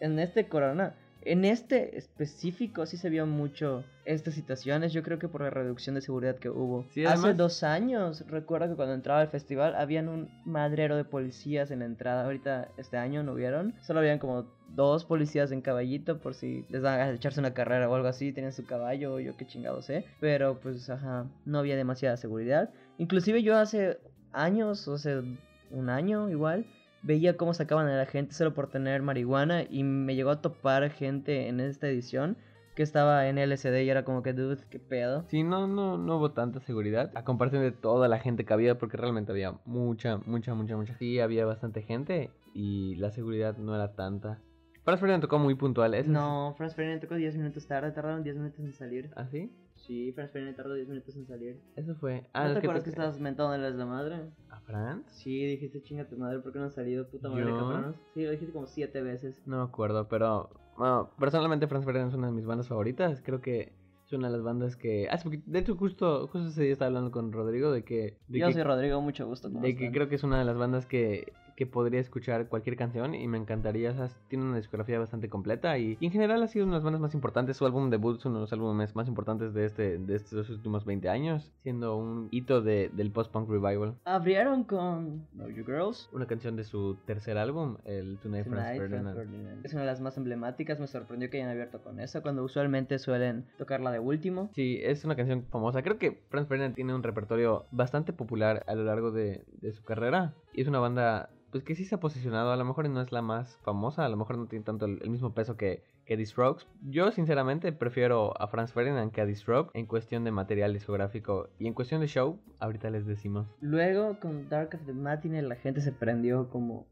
[0.00, 5.28] en este corona, en este específico sí se vio mucho estas situaciones, yo creo que
[5.28, 6.86] por la reducción de seguridad que hubo.
[6.90, 11.70] Sí, Hace dos años, recuerdo que cuando entraba al festival, habían un madrero de policías
[11.70, 16.18] en la entrada, ahorita este año no hubieron, solo habían como dos policías en caballito
[16.18, 19.20] por si les daban ganas de echarse una carrera o algo así, tenían su caballo
[19.20, 22.70] yo qué chingado sé, pero pues ajá, no había demasiada seguridad.
[22.98, 23.98] Inclusive yo hace
[24.32, 25.22] años, o sea,
[25.70, 26.66] un año igual,
[27.04, 30.90] veía cómo sacaban a la gente solo por tener marihuana y me llegó a topar
[30.90, 32.36] gente en esta edición
[32.74, 35.24] que estaba en LSD y era como que, dude, qué pedo.
[35.28, 38.78] Sí, no, no, no hubo tanta seguridad a comparación de toda la gente que había,
[38.78, 40.94] porque realmente había mucha, mucha, mucha, mucha.
[40.98, 44.40] Sí, había bastante gente y la seguridad no era tanta.
[44.82, 46.10] Franz Ferdinand tocó muy puntual, ¿eso?
[46.10, 49.10] No, Franz Ferdinand tocó 10 minutos tarde, tardaron 10 minutos en salir.
[49.14, 49.52] ¿Ah, sí?
[49.86, 51.60] Sí, Franz Ferdinand tardó 10 minutos en salir.
[51.76, 52.22] Eso fue.
[52.22, 54.30] ¿No Ah, te es acuerdas que, toqué- estabas mentándoles la madre?
[54.50, 55.04] ¿A Franz?
[55.10, 57.06] Sí, dijiste chinga tu madre, ¿por qué no has salido?
[57.08, 57.96] Puta madre, cabrones.
[58.14, 59.42] Sí, lo dijiste como 7 veces.
[59.46, 63.20] No me acuerdo, pero bueno, personalmente Franz Ferdinand es una de mis bandas favoritas.
[63.22, 63.72] Creo que
[64.06, 65.08] es una de las bandas que...
[65.10, 68.16] Hace poquito- de hecho, justo, justo ese día estaba hablando con Rodrigo de que...
[68.28, 69.48] De Yo que, soy Rodrigo, mucho gusto.
[69.48, 72.76] ¿cómo de que creo que es una de las bandas que, que podría escuchar cualquier
[72.76, 73.90] canción y me encantaría.
[73.90, 76.78] O sea, tiene una discografía bastante completa y, y en general ha sido una de
[76.78, 77.56] las bandas más importantes.
[77.56, 80.84] Su álbum debut es uno de los álbumes más importantes de, este, de estos últimos
[80.84, 83.94] 20 años, siendo un hito de, del post-punk revival.
[84.04, 86.08] Abrieron con Know You Girls.
[86.12, 89.64] Una canción de su tercer álbum, el Tonight, Tonight, Franz Ferdinand.
[89.64, 92.98] Es una de las más emblemáticas, me sorprendió que hayan abierto con eso, cuando usualmente
[92.98, 94.50] suelen tocarla de último.
[94.54, 95.82] Sí, es una canción famosa.
[95.82, 99.82] Creo que Franz Ferdinand tiene un repertorio bastante popular a lo largo de, de su
[99.84, 100.34] carrera.
[100.54, 102.50] Y es una banda pues que sí se ha posicionado.
[102.50, 105.08] A lo mejor no es la más famosa, a lo mejor no tiene tanto el,
[105.08, 106.66] mismo peso que, que The.
[106.82, 109.36] Yo sinceramente prefiero a Franz Ferdinand que a The
[109.74, 111.48] en cuestión de material discográfico.
[111.60, 113.46] Y en cuestión de show, ahorita les decimos.
[113.60, 116.86] Luego con Dark of the Matinee la gente se prendió como...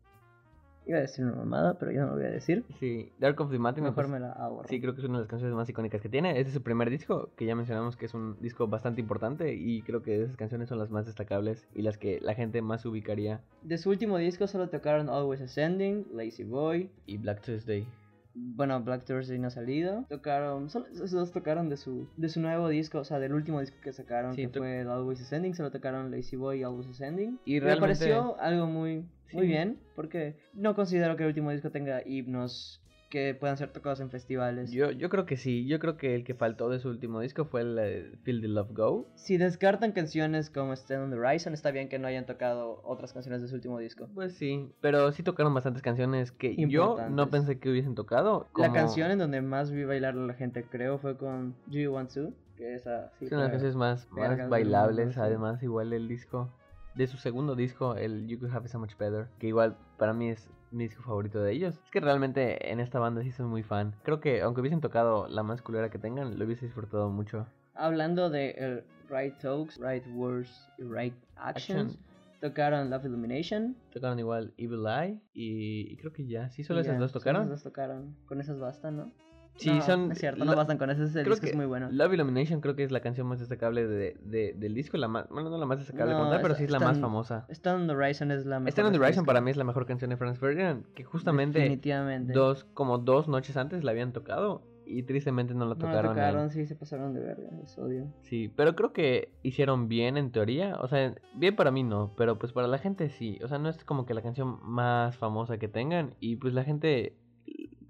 [0.86, 2.64] Iba a decir una mamada, pero yo no lo voy a decir.
[2.80, 3.90] Sí, Dark of the Matinee.
[3.90, 4.68] Mejor me la ahorro.
[4.68, 6.30] Sí, creo que es una de las canciones más icónicas que tiene.
[6.30, 9.82] Este es su primer disco, que ya mencionamos que es un disco bastante importante y
[9.82, 13.40] creo que esas canciones son las más destacables y las que la gente más ubicaría.
[13.62, 16.90] De su último disco solo tocaron Always Ascending, Lazy Boy.
[17.06, 17.86] Y Black Tuesday.
[18.34, 20.06] Bueno, Black Thursday no ha salido.
[20.08, 23.60] Tocaron, solo esos dos tocaron de su, de su nuevo disco, o sea, del último
[23.60, 25.54] disco que sacaron, Sí, que fue Always Ascending.
[25.54, 27.38] Solo tocaron Lazy Boy y Always Ascending.
[27.44, 29.46] Y me realmente- pareció algo muy, muy Sí.
[29.48, 32.80] bien, porque no considero que el último disco tenga himnos
[33.12, 34.72] que puedan ser tocados en festivales.
[34.72, 37.44] Yo, yo creo que sí, yo creo que el que faltó de su último disco
[37.44, 39.06] fue el eh, Feel the Love Go.
[39.16, 43.12] Si descartan canciones como Stand on the Horizon, está bien que no hayan tocado otras
[43.12, 44.08] canciones de su último disco.
[44.14, 48.48] Pues sí, pero sí tocaron bastantes canciones que yo no pensé que hubiesen tocado.
[48.56, 51.92] La canción en donde más vi bailar a la gente, creo, fue con Do You
[51.92, 55.92] Want To, que esa sí Es una de las canciones más, más bailables, además igual
[55.92, 56.50] el disco
[56.94, 60.12] de su segundo disco, el You Could Have It So Much Better, que igual para
[60.12, 61.74] mí es mi disco favorito de ellos.
[61.84, 63.94] Es que realmente en esta banda sí soy muy fan.
[64.02, 67.46] Creo que aunque hubiesen tocado la más culera que tengan, lo hubiese disfrutado mucho.
[67.74, 72.04] Hablando de el Right Talks, Right Words y Right Actions, Action.
[72.40, 73.76] tocaron Love Illumination.
[73.92, 77.42] Tocaron igual Evil Eye y, y creo que ya, sí, solo esas dos solo tocaron.
[77.42, 78.16] esas dos tocaron.
[78.26, 79.12] Con esas bastan, ¿no?
[79.56, 80.12] Sí, No, son...
[80.12, 81.10] Es cierto, no bastan con esas.
[81.10, 81.88] Ese disco es que muy bueno.
[81.92, 85.28] Love Illumination creo que es la canción más destacable de, de- del disco, la más,
[85.28, 87.46] bueno, no la más destacable No, como tal, pero es- sí es la más famosa.
[87.50, 88.70] Stand on the Horizon es la mejor.
[88.70, 91.58] Stand on the Horizon para mí es la mejor canción de Franz Ferdinand, que justamente
[91.58, 92.32] Definitivamente.
[92.32, 96.14] dos, como dos noches antes la habían tocado y tristemente no la No la tocaron.
[96.14, 97.48] tocaron, sí, se pasaron de verga.
[97.60, 98.06] Les odio.
[98.22, 100.76] Sí, pero creo que hicieron bien en teoría.
[100.80, 103.38] O sea, bien para mí no, pero pues para la gente sí.
[103.44, 106.14] O sea, no es como que la canción más famosa que tengan.
[106.20, 107.16] Y pues la gente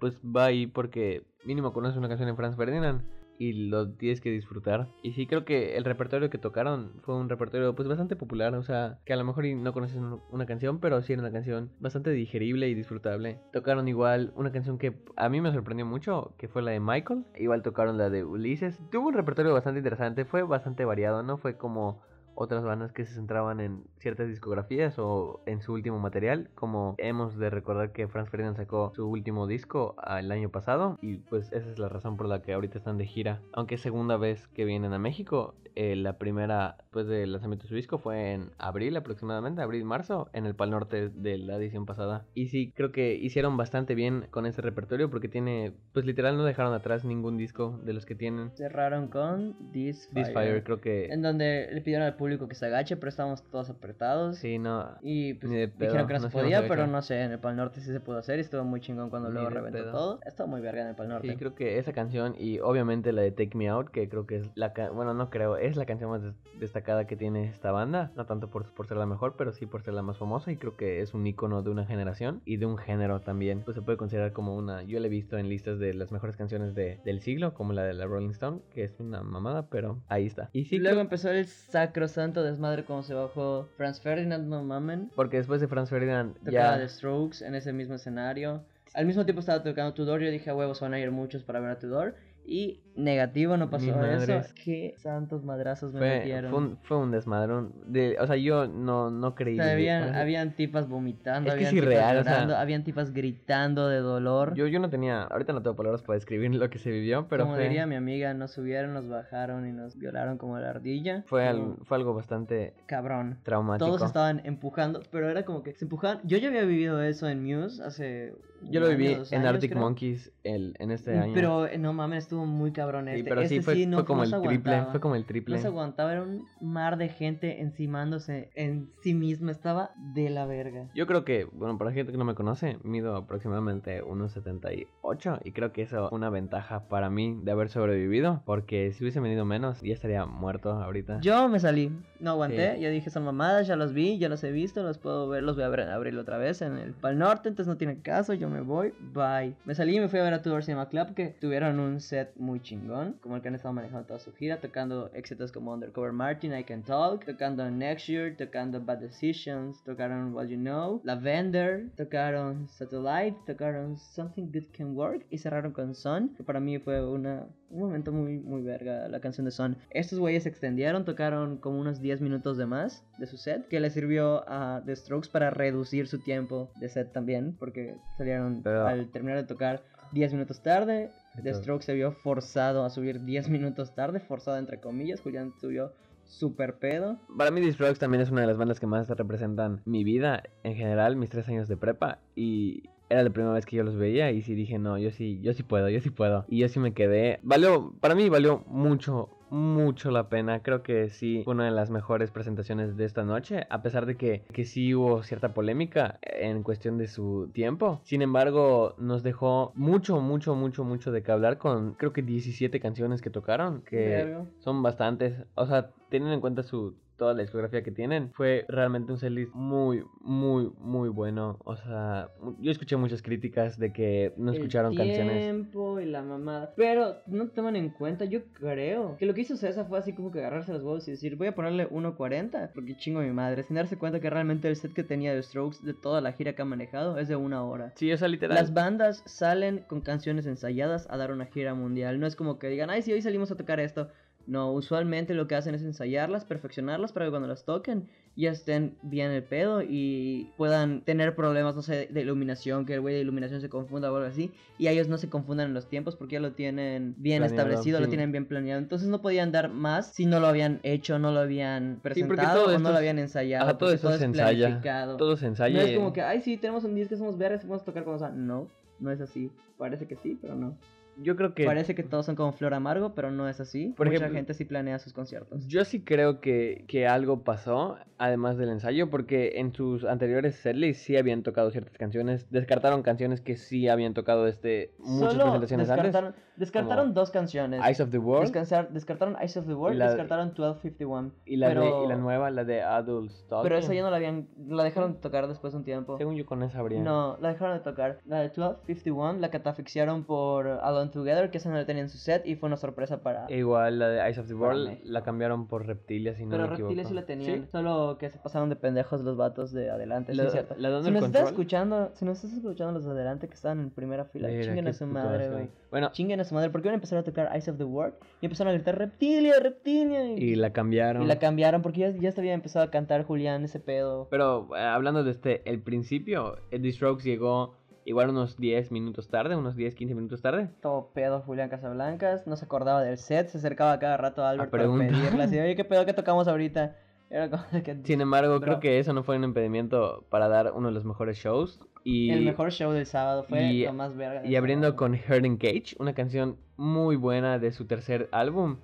[0.03, 3.03] pues va ahí porque mínimo conoce una canción en Franz Ferdinand
[3.39, 4.89] y lo tienes que disfrutar.
[5.01, 8.53] Y sí creo que el repertorio que tocaron fue un repertorio pues bastante popular.
[8.55, 11.31] O sea, que a lo mejor no conoces un- una canción, pero sí era una
[11.31, 13.39] canción bastante digerible y disfrutable.
[13.53, 17.23] Tocaron igual una canción que a mí me sorprendió mucho, que fue la de Michael.
[17.39, 18.77] Igual tocaron la de Ulises.
[18.91, 21.37] Tuvo un repertorio bastante interesante, fue bastante variado, ¿no?
[21.37, 22.01] Fue como
[22.35, 27.37] otras bandas que se centraban en ciertas discografías o en su último material, como hemos
[27.37, 31.69] de recordar que Franz Ferdinand sacó su último disco el año pasado y pues esa
[31.69, 34.65] es la razón por la que ahorita están de gira, aunque es segunda vez que
[34.65, 38.95] vienen a México, eh, la primera pues del lanzamiento de su disco fue en abril
[38.95, 43.57] aproximadamente, abril-marzo, en el Pal Norte de la edición pasada y sí, creo que hicieron
[43.57, 47.91] bastante bien con ese repertorio porque tiene, pues literal no dejaron atrás ningún disco de
[47.93, 48.51] los que tienen.
[48.55, 50.25] Cerraron con This Fire.
[50.25, 51.07] This Fire creo que...
[51.07, 54.37] En donde le pidieron al público que se agache, pero estábamos todos apretados.
[54.37, 57.39] Sí, no, Y pues dijeron que no, no se podía, pero no sé, en el
[57.39, 59.91] Pal Norte sí se pudo hacer y estuvo muy chingón cuando Ni luego reventó pedo.
[59.91, 60.19] todo.
[60.25, 61.27] Estuvo muy verga en el Pal Norte.
[61.29, 64.37] Sí, creo que esa canción y obviamente la de Take Me Out, que creo que
[64.37, 66.35] es la bueno, no creo, es la canción más des-
[66.83, 69.83] destacada que tiene esta banda, no tanto por, por ser la mejor, pero sí por
[69.83, 72.65] ser la más famosa y creo que es un icono de una generación y de
[72.65, 75.79] un género también, pues se puede considerar como una, yo la he visto en listas
[75.79, 78.99] de las mejores canciones de- del siglo, como la de la Rolling Stone, que es
[78.99, 80.49] una mamada, pero ahí está.
[80.51, 85.09] Y sí, Luego creo- empezó el sacrosanto desmadre cuando se bajó Franz Ferdinand, no mamen.
[85.15, 86.77] porque después de Franz Ferdinand Tocaba ya...
[86.79, 88.65] The Strokes en ese mismo escenario.
[88.93, 90.21] Al mismo tiempo estaba tocando Tudor.
[90.21, 92.15] Yo dije, a huevos, van a ir muchos para ver a Tudor.
[92.45, 94.53] Y negativo, no pasó eso.
[94.63, 96.51] Qué santos madrazos me Fue, metieron.
[96.51, 99.59] fue, un, fue un desmadre, un- de, o sea, yo no, no creí...
[99.59, 103.11] O sea, habían, tipas vomitando, Es que habían es tipas irreal, o sea- habían tipas
[103.13, 104.53] gritando de dolor.
[104.55, 107.45] Yo, yo no tenía, ahorita no tengo palabras para describir lo que se vivió, pero
[107.45, 111.23] Como fue, diría mi amiga, nos subieron, nos bajaron y nos violaron como la ardilla.
[111.25, 113.39] fue, Como, al- fue algo bastante Cabrón.
[113.43, 113.87] traumático.
[113.87, 116.19] Todos estaban empujando, pero era como que se empujaban.
[116.25, 118.33] Yo ya había vivido eso en Muse hace.
[118.69, 119.81] Yo lo viví en años, Arctic creo.
[119.83, 121.33] Monkeys el, en este año.
[121.33, 123.29] Pero eh, no mames, estuvo muy cabrón sí, este.
[123.29, 124.91] pero sí, Este fue, no, fue como no el triple, aguantaba.
[124.91, 125.55] fue como el triple.
[125.55, 129.51] No se aguantaba, era un mar de gente encimándose en sí misma.
[129.51, 130.89] Estaba de la verga.
[130.95, 135.51] Yo creo que, bueno, para la gente que no me conoce, mido aproximadamente 1.78 y
[135.51, 139.45] creo que eso fue una ventaja para mí de haber sobrevivido, porque si hubiese medido
[139.45, 141.19] menos ya estaría muerto ahorita.
[141.21, 142.81] Yo me salí, no aguanté, Sí.
[142.81, 145.55] yo dije son mamadas, ya los vi, ya los he visto, los puedo ver, los
[145.55, 148.33] voy a ver en abril otra vez en el Pal Norte, entonces no tiene caso,
[148.33, 149.55] yo me voy, bye.
[149.65, 152.22] Me salí y me fui a ver a Tudor Cinema Club que tuvieron un set
[152.35, 156.11] muy chingón, como el que han estado manejando toda su gira, tocando éxitos como Undercover
[156.11, 161.89] Martin, I Can Talk, tocando Next Year, tocando Bad Decisions, tocaron What You Know, Lavender,
[161.95, 167.05] tocaron Satellite, tocaron Something Good Can Work y cerraron con Sun, que para mí fue
[167.05, 169.77] una, un momento muy, muy verga la canción de Sun.
[169.89, 173.79] Estos güeyes se extendieron, tocaron como unos 10 minutos de más de su set, que
[173.79, 178.87] le sirvió a The Strokes para reducir su tiempo de set también, porque salieron Pero-
[178.87, 179.81] al terminar de tocar
[180.13, 181.09] 10 minutos tarde.
[181.41, 185.21] The Strokes se vio forzado a subir 10 minutos tarde, forzado entre comillas.
[185.21, 185.91] Julián subió
[186.25, 187.17] super pedo.
[187.37, 190.43] Para mí, The Strokes también es una de las bandas que más representan mi vida
[190.63, 192.19] en general, mis tres años de prepa.
[192.35, 195.39] Y era la primera vez que yo los veía y sí dije, no, yo sí,
[195.41, 196.45] yo sí puedo, yo sí puedo.
[196.47, 197.39] Y yo sí me quedé.
[197.43, 200.61] Valió, para mí valió mucho, mucho la pena.
[200.63, 204.17] Creo que sí fue una de las mejores presentaciones de esta noche, a pesar de
[204.17, 208.01] que, que sí hubo cierta polémica en cuestión de su tiempo.
[208.03, 212.79] Sin embargo, nos dejó mucho, mucho, mucho, mucho de qué hablar con creo que 17
[212.79, 214.45] canciones que tocaron, que Verga.
[214.59, 215.35] son bastantes.
[215.53, 219.53] O sea, teniendo en cuenta su toda la discografía que tienen, fue realmente un setlist
[219.53, 221.57] muy, muy, muy bueno.
[221.63, 222.27] O sea,
[222.59, 225.41] yo escuché muchas críticas de que no escucharon el canciones.
[225.41, 226.73] tiempo y la mamada.
[226.75, 230.31] Pero no toman en cuenta, yo creo que lo que hizo César fue así como
[230.31, 233.63] que agarrarse los huevos y decir, voy a ponerle 1.40 porque chingo a mi madre,
[233.63, 236.55] sin darse cuenta que realmente el set que tenía de Strokes de toda la gira
[236.55, 237.93] que ha manejado es de una hora.
[237.95, 238.57] Sí, o sea, literal.
[238.57, 242.19] Las bandas salen con canciones ensayadas a dar una gira mundial.
[242.19, 244.09] No es como que digan, ay, sí, hoy salimos a tocar esto.
[244.45, 248.97] No, usualmente lo que hacen es ensayarlas, perfeccionarlas para que cuando las toquen ya estén
[249.03, 253.21] bien el pedo y puedan tener problemas, no sé, de iluminación, que el güey de
[253.21, 256.33] iluminación se confunda o algo así, y ellos no se confundan en los tiempos porque
[256.33, 258.09] ya lo tienen bien Planeado, establecido, lo sí.
[258.09, 258.81] tienen bien planeado.
[258.81, 262.65] Entonces no podían dar más si no lo habían hecho, no lo habían presentado todo
[262.65, 263.63] o esto no lo habían ensayado.
[263.65, 264.65] Ajá, todo eso se es ensaya.
[264.65, 265.17] planificado.
[265.17, 265.75] Todo se ensaya.
[265.77, 268.29] No es como que, ay, sí, tenemos un disco, somos verdes, vamos a tocar sea.
[268.29, 268.67] No,
[268.99, 269.51] no es así.
[269.77, 270.75] Parece que sí, pero no.
[271.17, 271.65] Yo creo que.
[271.65, 273.93] Parece que todos son como flor amargo, pero no es así.
[273.95, 275.67] Por Mucha ejemplo- gente sí planea sus conciertos.
[275.67, 281.03] Yo sí creo que, que algo pasó, además del ensayo, porque en sus anteriores setlists
[281.03, 285.87] sí habían tocado ciertas canciones, descartaron canciones que sí habían tocado este muchas Solo presentaciones
[285.87, 287.81] descartaron, descartaron como dos canciones.
[287.85, 291.31] Eyes of the World Descansar- descartaron Eyes of the World la- descartaron 1251.
[291.45, 293.63] y la, de, pero, y la nueva, la de Adults Talking.
[293.63, 294.47] Pero esa ya no la habían.
[294.67, 296.17] La dejaron de tocar después de un tiempo.
[296.17, 297.01] Según yo con esa habría.
[297.01, 298.19] No, la dejaron de tocar.
[298.25, 302.17] La de 1251 la catafixiaron por Alone Together, que esa no la tenían en su
[302.17, 303.45] set y fue una sorpresa para.
[303.47, 306.63] E igual la de Eyes of the World la cambiaron por Reptilia, si no pero
[306.69, 307.61] me reptiles sí la tenían.
[307.63, 307.67] ¿Sí?
[307.71, 310.31] Solo que se pasaron de pendejos los vatos de adelante.
[310.33, 310.75] sí, La, es cierto.
[310.77, 313.79] la de Si nos estás escuchando, si nos estás escuchando los de adelante que estaban
[313.79, 315.69] en primera fila, chinguen a su madre, güey.
[315.91, 318.15] Bueno, Chinguen a su madre, porque iban a empezar a tocar Eyes of the World
[318.41, 320.25] y empezaron a gritar reptilia, reptilia.
[320.25, 321.23] y la cambiaron.
[321.23, 324.27] y la cambiaron porque ya, ya se había empezado a cantar Julián ese pedo.
[324.29, 327.75] Pero eh, hablando de este, el principio, Eddie Strokes llegó
[328.05, 330.69] igual unos 10 minutos tarde, unos 10, 15 minutos tarde.
[330.81, 334.71] Todo pedo Julián Casablancas, no se acordaba del set, se acercaba cada rato a Albert
[334.71, 335.09] para preguntar.
[335.09, 336.95] pedirle así, oye, ¿qué pedo que tocamos ahorita?
[337.33, 338.61] Era como de que Sin embargo, Bro.
[338.61, 341.79] creo que eso no fue un impedimento para dar uno de los mejores shows.
[342.05, 344.45] Y, el mejor show del sábado fue y- lo más verga.
[344.45, 344.97] y abriendo sábado.
[344.97, 348.77] con Hurting Cage, una canción muy buena de su tercer álbum,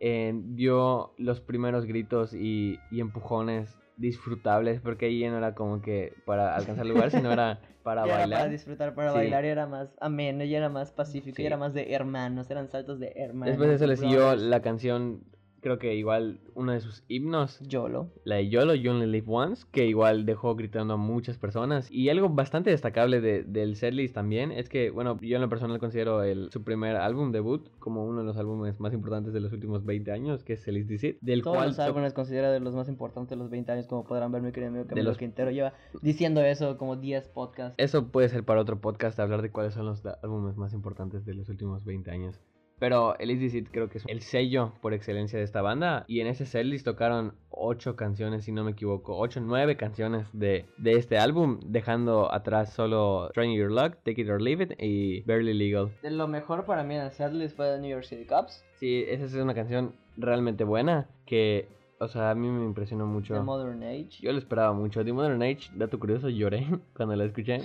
[0.00, 5.80] eh, dio los primeros gritos y, y empujones disfrutables, porque ahí ya no era como
[5.80, 8.38] que para alcanzar lugar, sino era para Ya era bailar.
[8.40, 9.16] para disfrutar, para Sí.
[9.18, 11.42] bailar y era más ameno, y era más pacífico, Sí.
[11.42, 13.50] y era más de hermanos, eran saltos de hermanos.
[13.56, 15.22] Después de eso le siguió la canción,
[15.64, 18.10] creo que igual uno de sus himnos, YOLO.
[18.24, 21.90] la de YOLO, You Only Live Once, que igual dejó gritando a muchas personas.
[21.90, 25.78] Y algo bastante destacable de- del setlist también es que, bueno, yo en lo personal
[25.78, 29.52] considero el, su primer álbum debut como uno de los álbumes más importantes de los
[29.52, 32.74] últimos 20 años, que es Celeste Deceit, del Todos cual los álbumes considera de los
[32.74, 35.50] más importantes de los 20 años, como podrán ver mi querido amigo Camilo los- Quintero
[35.50, 35.72] lleva
[36.02, 37.74] diciendo eso como 10 podcasts.
[37.78, 41.32] Eso puede ser para otro podcast hablar de cuáles son los álbumes más importantes de
[41.34, 42.38] los últimos 20 años.
[42.78, 46.04] Pero Elise Deceit creo que es el sello por excelencia de esta banda.
[46.08, 49.16] Y en ese setlist tocaron 8 canciones, si no me equivoco.
[49.16, 51.60] 8, 9 canciones de, de este álbum.
[51.64, 55.92] Dejando atrás solo Trying Your Luck, Take It or Leave It y Barely Legal.
[56.02, 59.24] De Lo mejor para mí en el setlist fue New York City Cops, Sí, esa
[59.24, 61.08] es una canción realmente buena.
[61.26, 61.68] Que,
[62.00, 63.34] o sea, a mí me impresionó mucho.
[63.34, 64.08] The Modern Age.
[64.20, 65.04] Yo lo esperaba mucho.
[65.04, 67.60] The Modern Age, dato curioso, lloré cuando la escuché.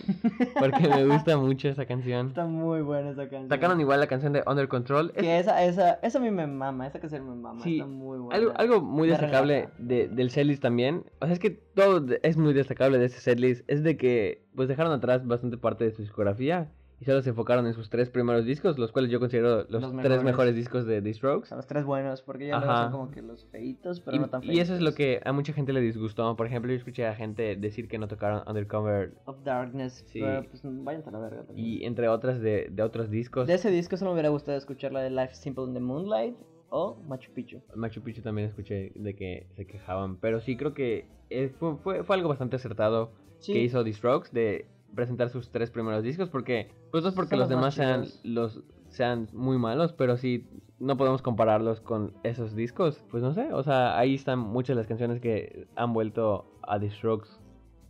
[0.60, 2.28] Porque me gusta mucho esa canción.
[2.28, 3.50] Está muy buena esa canción.
[3.50, 5.12] Sacaron igual la canción de Under Control.
[5.16, 7.86] Es Que esa, esa, esa a mí me mama, esa canción me mama, Sí, está
[7.88, 8.36] muy buena.
[8.36, 11.04] algo, algo muy Me destacable de- del setlist también.
[11.20, 13.64] O sea, es que todo es muy destacable de este setlist.
[13.70, 16.70] Es de que pues dejaron atrás bastante parte de su discografía.
[17.02, 19.96] Y solo se enfocaron en sus tres primeros discos, los cuales yo considero los, Los
[20.02, 20.54] tres mejores.
[20.54, 21.56] discos de The Strokes.
[21.56, 24.44] Los tres buenos, porque ya luego son como que los feitos, pero Y, no tan
[24.44, 24.64] y feitos.
[24.66, 26.36] eso es lo que a mucha gente le disgustó.
[26.36, 30.20] Por ejemplo, yo escuché a gente decir que no tocaron Undercover Of Darkness, Sí.
[30.20, 31.66] pero pues vayan a la verga también.
[31.68, 33.48] y entre otras de, de otros discos.
[33.48, 36.36] De ese disco solo me hubiera gustado escuchar la de Life Simple in the Moonlight
[36.70, 37.62] o Machu Picchu.
[37.76, 40.18] Machu Picchu también escuché de que se quejaban.
[40.18, 43.94] Pero sí creo que eh, fue, fue, fue algo bastante acertado Sí, que hizo The
[43.94, 46.30] Strokes de presentar sus tres primeros discos.
[46.30, 49.94] Porque, pues no es porque Son los los más demás sean, los, sean muy malos,
[49.94, 50.48] pero sí
[50.80, 53.04] no podemos compararlos con esos discos.
[53.12, 56.80] Pues no sé, o sea, ahí están muchas de las canciones que han vuelto a
[56.80, 57.30] The Strokes.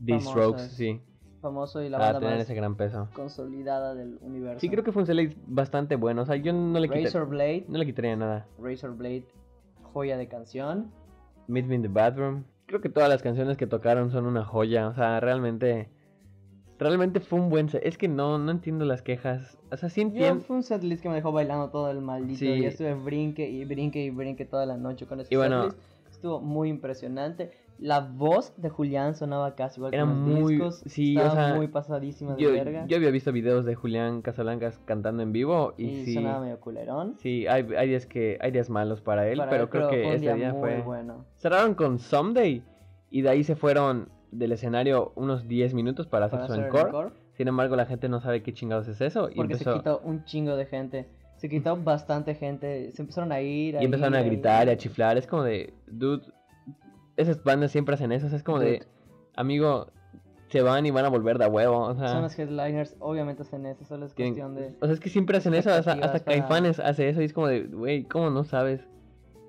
[0.06, 0.20] The.
[0.20, 1.02] Strokes, sí,
[1.42, 3.10] famoso y la para banda tener más ese gran peso.
[3.14, 4.60] consolidada del universo.
[4.60, 6.22] Sí, creo que fue un select bastante bueno.
[6.22, 8.48] O sea, yo no le, quita- Razor Blade, no le quitaría nada.
[8.62, 9.26] Razor Blade,
[9.94, 10.92] joya de canción.
[11.48, 12.44] Meet Me in the Bathroom.
[12.66, 14.88] Creo que todas las canciones que tocaron son una joya.
[14.88, 15.90] O sea, realmente.
[16.80, 17.82] Realmente fue un buen set.
[17.86, 19.58] Es que no, no entiendo las quejas.
[19.72, 20.42] O sea, sí Yo entiendo.
[20.46, 22.52] fue un setlist que me dejó bailando todo el maldito Sí.
[22.54, 22.70] día.
[22.70, 25.90] Estuve brinque y brinque y brinque toda la noche con ese Y bueno- setlist.
[26.10, 27.52] Estuvo muy impresionante.
[27.78, 30.82] La voz de Julián sonaba casi igual que los muy- discos.
[30.86, 32.86] sí, o Estaba sea, muy pasadísima de Yo, verga.
[32.88, 35.76] yo había visto videos de Julián Casablancas cantando en vivo.
[35.78, 36.14] Y, y sí.
[36.16, 37.16] sonaba medio culerón.
[37.20, 39.38] Sí, hay, hay días que hay días malos para él.
[39.38, 40.82] Para pero él, creo que ese día fue.
[40.82, 41.24] bueno.
[41.38, 42.64] Cerraron con Someday.
[43.12, 47.12] Y de ahí se fueron del escenario unos 10 minutos para hacer su encore.
[47.34, 49.30] Sin embargo, la gente no sabe qué chingados es eso.
[49.30, 51.08] Y Porque empezó, se quitó un chingo de gente.
[51.38, 52.92] Se quitó bastante gente.
[52.92, 53.76] Se empezaron a ir.
[53.80, 55.18] y empezaron a gritar y a chiflar.
[55.18, 56.24] Es como de, dude,
[57.16, 58.26] esas bandas siempre hacen eso.
[58.26, 58.86] o sea, es como de,
[59.36, 59.88] amigo,
[60.50, 61.80] se van y van a volver de a huevo.
[61.80, 64.76] O sea, Son los headliners, obviamente hacen eso, solo es cuestión de...
[64.82, 65.72] o sea, es que siempre hacen eso.
[65.72, 67.22] Hasta, hasta para- Caifanes hace eso.
[67.22, 68.82] Y es como de, güey, ¿cómo no sabes?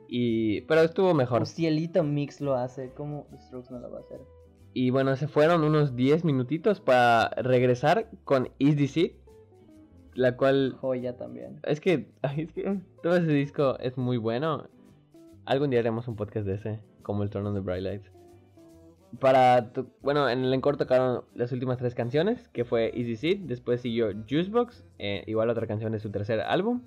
[0.09, 1.43] Y, pero estuvo mejor.
[1.43, 4.21] O Cielito Mix lo hace, ¿cómo Strokes no lo va a hacer?
[4.73, 9.13] Y bueno, se fueron unos 10 minutitos para regresar con Is This It,
[10.15, 11.59] la cual Joya también.
[11.65, 14.69] Es que, es que todo ese disco es muy bueno.
[15.45, 18.11] Algún día haremos un podcast de ese, como el Turn on the Bright Lights.
[19.19, 23.41] Para, tu- bueno, en el encore tocaron las últimas tres canciones, que fue Easy Seed,
[23.41, 26.83] después siguió Juicebox, eh, igual otra canción de su tercer álbum,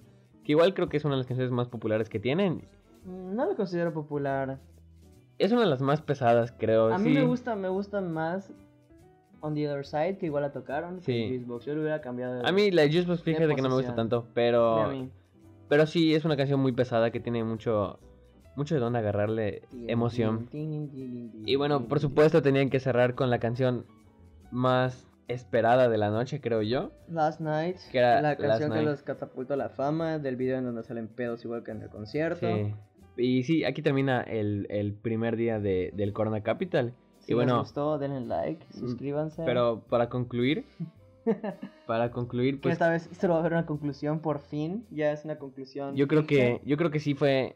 [0.46, 2.64] que igual creo que es una de las canciones más populares que tienen.
[3.04, 4.58] Mm, No lo considero popular.
[5.44, 6.94] Es una de las más pesadas, creo.
[6.94, 8.52] A mí me gusta, me gusta más
[9.42, 10.98] On the Other Side, que igual la tocaron.
[11.02, 11.46] que Sí.
[11.66, 12.36] Yo lo hubiera cambiado.
[12.36, 14.88] de- A mí la Juicebox, fíjate que no me gusta tanto, pero...
[14.90, 15.10] mí.
[15.68, 18.00] Pero sí, es una canción muy pesada que tiene mucho,
[18.56, 20.48] mucho de dónde agarrarle emoción.
[20.54, 23.86] Y bueno, por supuesto tenían que cerrar con la canción
[24.52, 26.92] más esperada de la noche, creo yo.
[27.10, 28.88] Last Night, Que era la canción que Night.
[28.88, 31.90] los catapultó a la fama, del video en donde salen pedos igual que en el
[31.90, 32.48] concierto.
[32.48, 32.74] Sí.
[33.18, 36.94] Y sí, aquí termina el, el primer día de, del Corona Capital.
[37.20, 39.44] Si y bueno, les gustó, denle like, Mm, suscríbanse.
[39.46, 40.66] pero para concluir,
[41.88, 44.86] para concluir, que pues esta vez esto va a haber una conclusión por fin.
[44.92, 45.96] Ya es una conclusión.
[45.96, 47.56] yo creo que, yo creo que sí fue,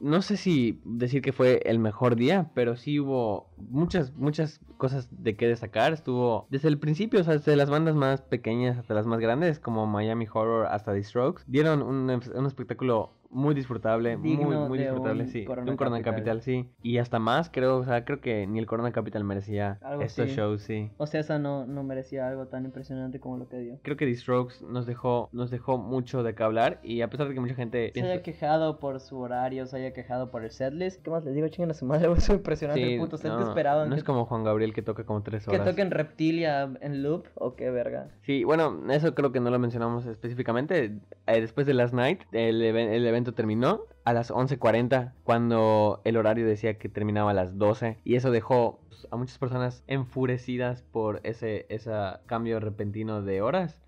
[0.00, 5.08] no sé si decir que fue el mejor día, pero sí hubo muchas, muchas cosas
[5.22, 5.92] de qué destacar.
[5.92, 9.58] Estuvo desde el principio, o sea, desde las bandas más pequeñas hasta las más grandes,
[9.60, 14.78] como Miami Horror hasta The Strokes, dieron un, un espectáculo muy disfrutable, muy, Digno muy
[14.78, 16.38] disfrutable, sí, Corona de un Corona Capital.
[16.38, 16.68] Capital, sí.
[16.82, 20.26] Y hasta más, creo, o sea, creo que ni el Corona Capital merecía Algo estos
[20.26, 20.34] así.
[20.34, 20.90] shows, sí.
[20.96, 23.78] O sea, esa no, no merecía algo tan impresionante como lo que dio.
[23.82, 27.28] Creo que The Strokes nos dejó, nos dejó mucho de qué hablar y a pesar
[27.28, 28.12] de que mucha gente Se piensa...
[28.12, 31.02] haya quejado por su horario, se haya quejado por el setlist.
[31.02, 31.46] ¿Qué más les digo?
[31.48, 33.88] Chinguen a su madre, es impresionante Sí, el puto set no, que esperaban.
[33.88, 35.66] no que, es como Juan Gabriel que toca como tres que horas.
[35.68, 38.08] toquen Reptilia en loop o qué verga.
[38.22, 40.98] Sí, bueno, eso creo que no lo mencionamos específicamente.
[41.26, 46.46] Eh, después de Last Night, el, el evento terminó a las 11.40, cuando el horario
[46.46, 47.98] decía que terminaba a las 12.
[48.04, 51.90] Y eso dejó pues, a muchas personas enfurecidas por ese, ese
[52.26, 53.80] cambio repentino de horas.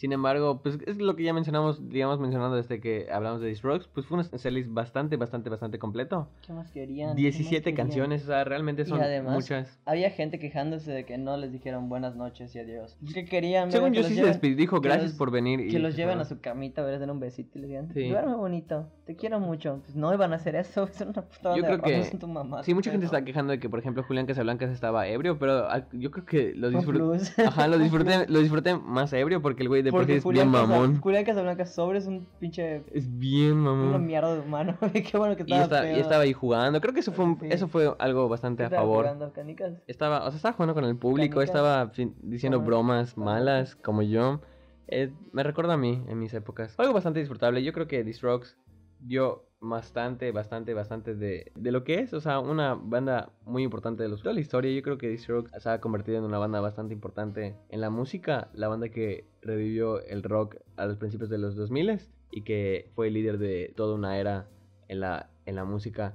[0.00, 3.86] Sin embargo, pues es lo que ya mencionamos, digamos, mencionando desde que hablamos de Strokes,
[3.92, 6.30] pues fue un setlist bastante, bastante, bastante completo.
[6.40, 7.14] ¿Qué más querían?
[7.16, 7.76] ¿Qué 17 más querían?
[7.76, 9.78] canciones, o sea, realmente Y son además, muchas.
[9.84, 12.96] Había gente quejándose de que no les dijeron buenas noches y adiós.
[13.02, 13.70] Y que querían.
[13.70, 15.60] Según yo sí se lleven- despidió, dijo gracias los- por venir.
[15.60, 16.22] y Que los lleven fueron".
[16.22, 18.08] a su camita, a ver, den un besito y les digan, Sí.
[18.08, 19.80] duerme bonito, te quiero mucho.
[19.84, 22.62] Pues no iban a hacer eso, es una puta Yo creo que- tu mamá.
[22.62, 25.84] Sí, mucha gente está quejando de que, por ejemplo, Julián Casablancas estaba ebrio, pero ah,
[25.92, 27.42] yo creo que lo disfruté.
[27.44, 27.76] Ajá, lo
[28.16, 30.62] disfruté, lo disfruté más ebrio porque el güey de por sí Porque es Julián, bien
[30.62, 31.00] Casa- mamón.
[31.00, 32.82] Julián Casablanca sobre es un pinche.
[32.92, 34.06] Es bien Una mamón.
[34.06, 34.76] mierda de humano.
[34.92, 35.62] Qué bueno que Y, estaba.
[35.64, 36.80] está- y estaba ahí jugando.
[36.80, 37.46] Creo que eso fue, un- Sí.
[37.50, 39.04] eso fue algo bastante a favor.
[39.04, 39.74] jugando canicas.
[39.86, 41.54] Estaba, o sea, estaba jugando con el público, Canicas.
[41.56, 44.40] estaba diciendo bromas malas como yo.
[44.88, 46.74] Eh, me recuerda a mí en mis épocas.
[46.74, 47.62] Fue algo bastante disfrutable.
[47.62, 48.56] Yo creo que Strokes
[48.98, 52.12] dio bastante, bastante, bastante de, de lo que es.
[52.14, 54.72] O sea, una banda muy importante de toda la historia.
[54.72, 57.90] Yo creo que The Strokes se ha convertido en una banda bastante importante en la
[57.90, 58.48] música.
[58.54, 62.00] La banda que revivió el rock a los principios de los 2000
[62.30, 64.48] y que fue líder de toda una era
[64.88, 66.14] en la, en la música.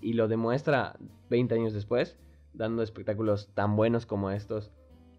[0.00, 0.96] Y lo demuestra
[1.30, 2.18] 20 años después,
[2.52, 4.72] dando espectáculos tan buenos como estos.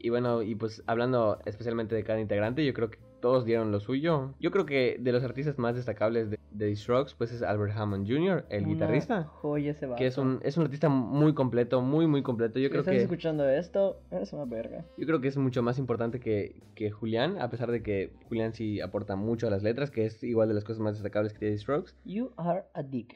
[0.03, 3.79] Y bueno, y pues hablando especialmente de cada integrante, yo creo que todos dieron lo
[3.79, 4.33] suyo.
[4.41, 7.73] Yo creo que de los artistas más destacables de, de The Strokes, pues es Albert
[7.77, 9.23] Hammond Jr., el Una guitarrista.
[9.23, 9.97] Joya ese vato.
[9.97, 12.59] Que es un, es un artista muy completo, muy, muy completo.
[12.59, 13.01] Yo si creo estás que...
[13.03, 14.83] escuchando esto, eres una verga.
[14.97, 18.53] Yo creo que es mucho más importante que, que Julián, a pesar de que Julián
[18.53, 21.39] sí aporta mucho a las letras, que es igual de las cosas más destacables que
[21.39, 21.93] tiene The Strokes.
[22.03, 23.15] You are a dick.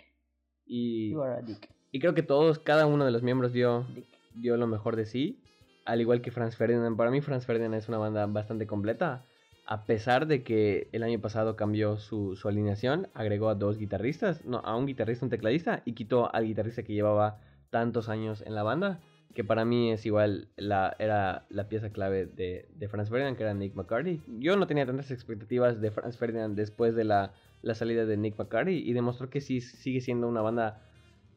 [0.65, 1.69] Y, You are a dick.
[1.91, 4.05] y creo que todos, cada uno de los miembros dio, dick.
[4.35, 5.41] dio lo mejor de sí.
[5.87, 6.97] Al igual que Franz Ferdinand.
[6.97, 9.23] Para mí Franz Ferdinand es una banda bastante completa.
[9.65, 14.43] A pesar de que el año pasado cambió su, su alineación, agregó a dos guitarristas,
[14.43, 18.53] no, a un guitarrista, un tecladista, y quitó al guitarrista que llevaba tantos años en
[18.53, 18.99] la banda,
[19.33, 23.53] que para mí es igual, la, era la pieza clave de, Franz Ferdinand, que era
[23.53, 24.21] Nick McCarty.
[24.39, 27.31] Yo no tenía tantas expectativas de Franz Ferdinand después de la,
[27.61, 30.81] la salida de Nick McCarty, y demostró que sí sigue siendo una banda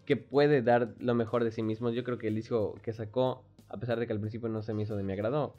[0.07, 1.90] que puede dar lo mejor de sí mismo.
[1.90, 4.75] Yo creo que el disco que sacó, a pesar de que al principio no se
[4.75, 5.55] me hizo de mi agrado,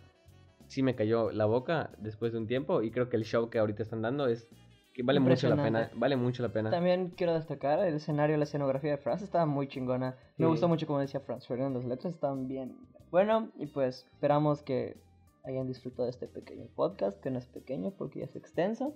[0.68, 3.60] sí me cayó la boca después de un tiempo y creo que el show que
[3.60, 4.48] ahorita están dando es
[4.94, 6.70] que vale mucho la pena, vale mucho la pena.
[6.70, 10.16] También quiero destacar el escenario, la escenografía de Franz estaba muy chingona.
[10.38, 12.76] Me gustó mucho como decía Franz Ferdinand, las letras estaban bien.
[13.10, 14.98] Bueno, y pues esperamos que
[15.44, 18.94] hayan disfrutado de este pequeño podcast, que no es pequeño porque ya es extenso.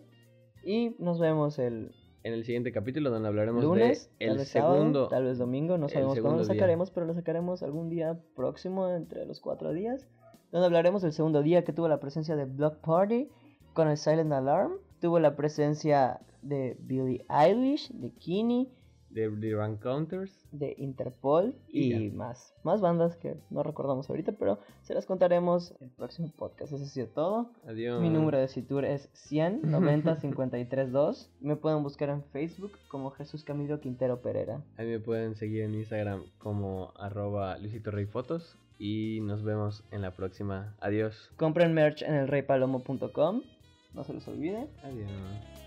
[0.64, 1.94] Y nos vemos el
[2.26, 5.78] En el siguiente capítulo donde hablaremos lunes, de tal el sábado, segundo tal vez domingo,
[5.78, 10.08] no sabemos cuándo lo sacaremos, pero lo sacaremos algún día próximo entre los cuatro días.
[10.52, 13.30] Donde hablaremos del segundo día que tuvo la presencia de Block Party
[13.74, 18.72] con el Silent Alarm, tuvo la presencia de Billie Eilish, de Kini,
[19.10, 20.32] de The Counters.
[20.52, 22.54] de Interpol Y más.
[22.64, 26.74] Más bandas que no recordamos ahorita, pero se las contaremos en el próximo podcast.
[26.74, 27.52] Eso ha sido todo.
[27.68, 28.02] Adiós.
[28.02, 31.32] Mi número de Citur es 100 90 53 2.
[31.42, 34.64] Me pueden buscar en Facebook como Jesús Camilo Quintero Pereira.
[34.78, 38.58] A mí me pueden seguir en Instagram como arroba Luisito Rey Fotos.
[38.78, 40.76] Y nos vemos en la próxima.
[40.82, 41.32] Adiós.
[41.38, 43.42] Compren merch en elreypalomo.com.
[43.94, 44.68] No se los olvide.
[44.84, 45.65] Adiós.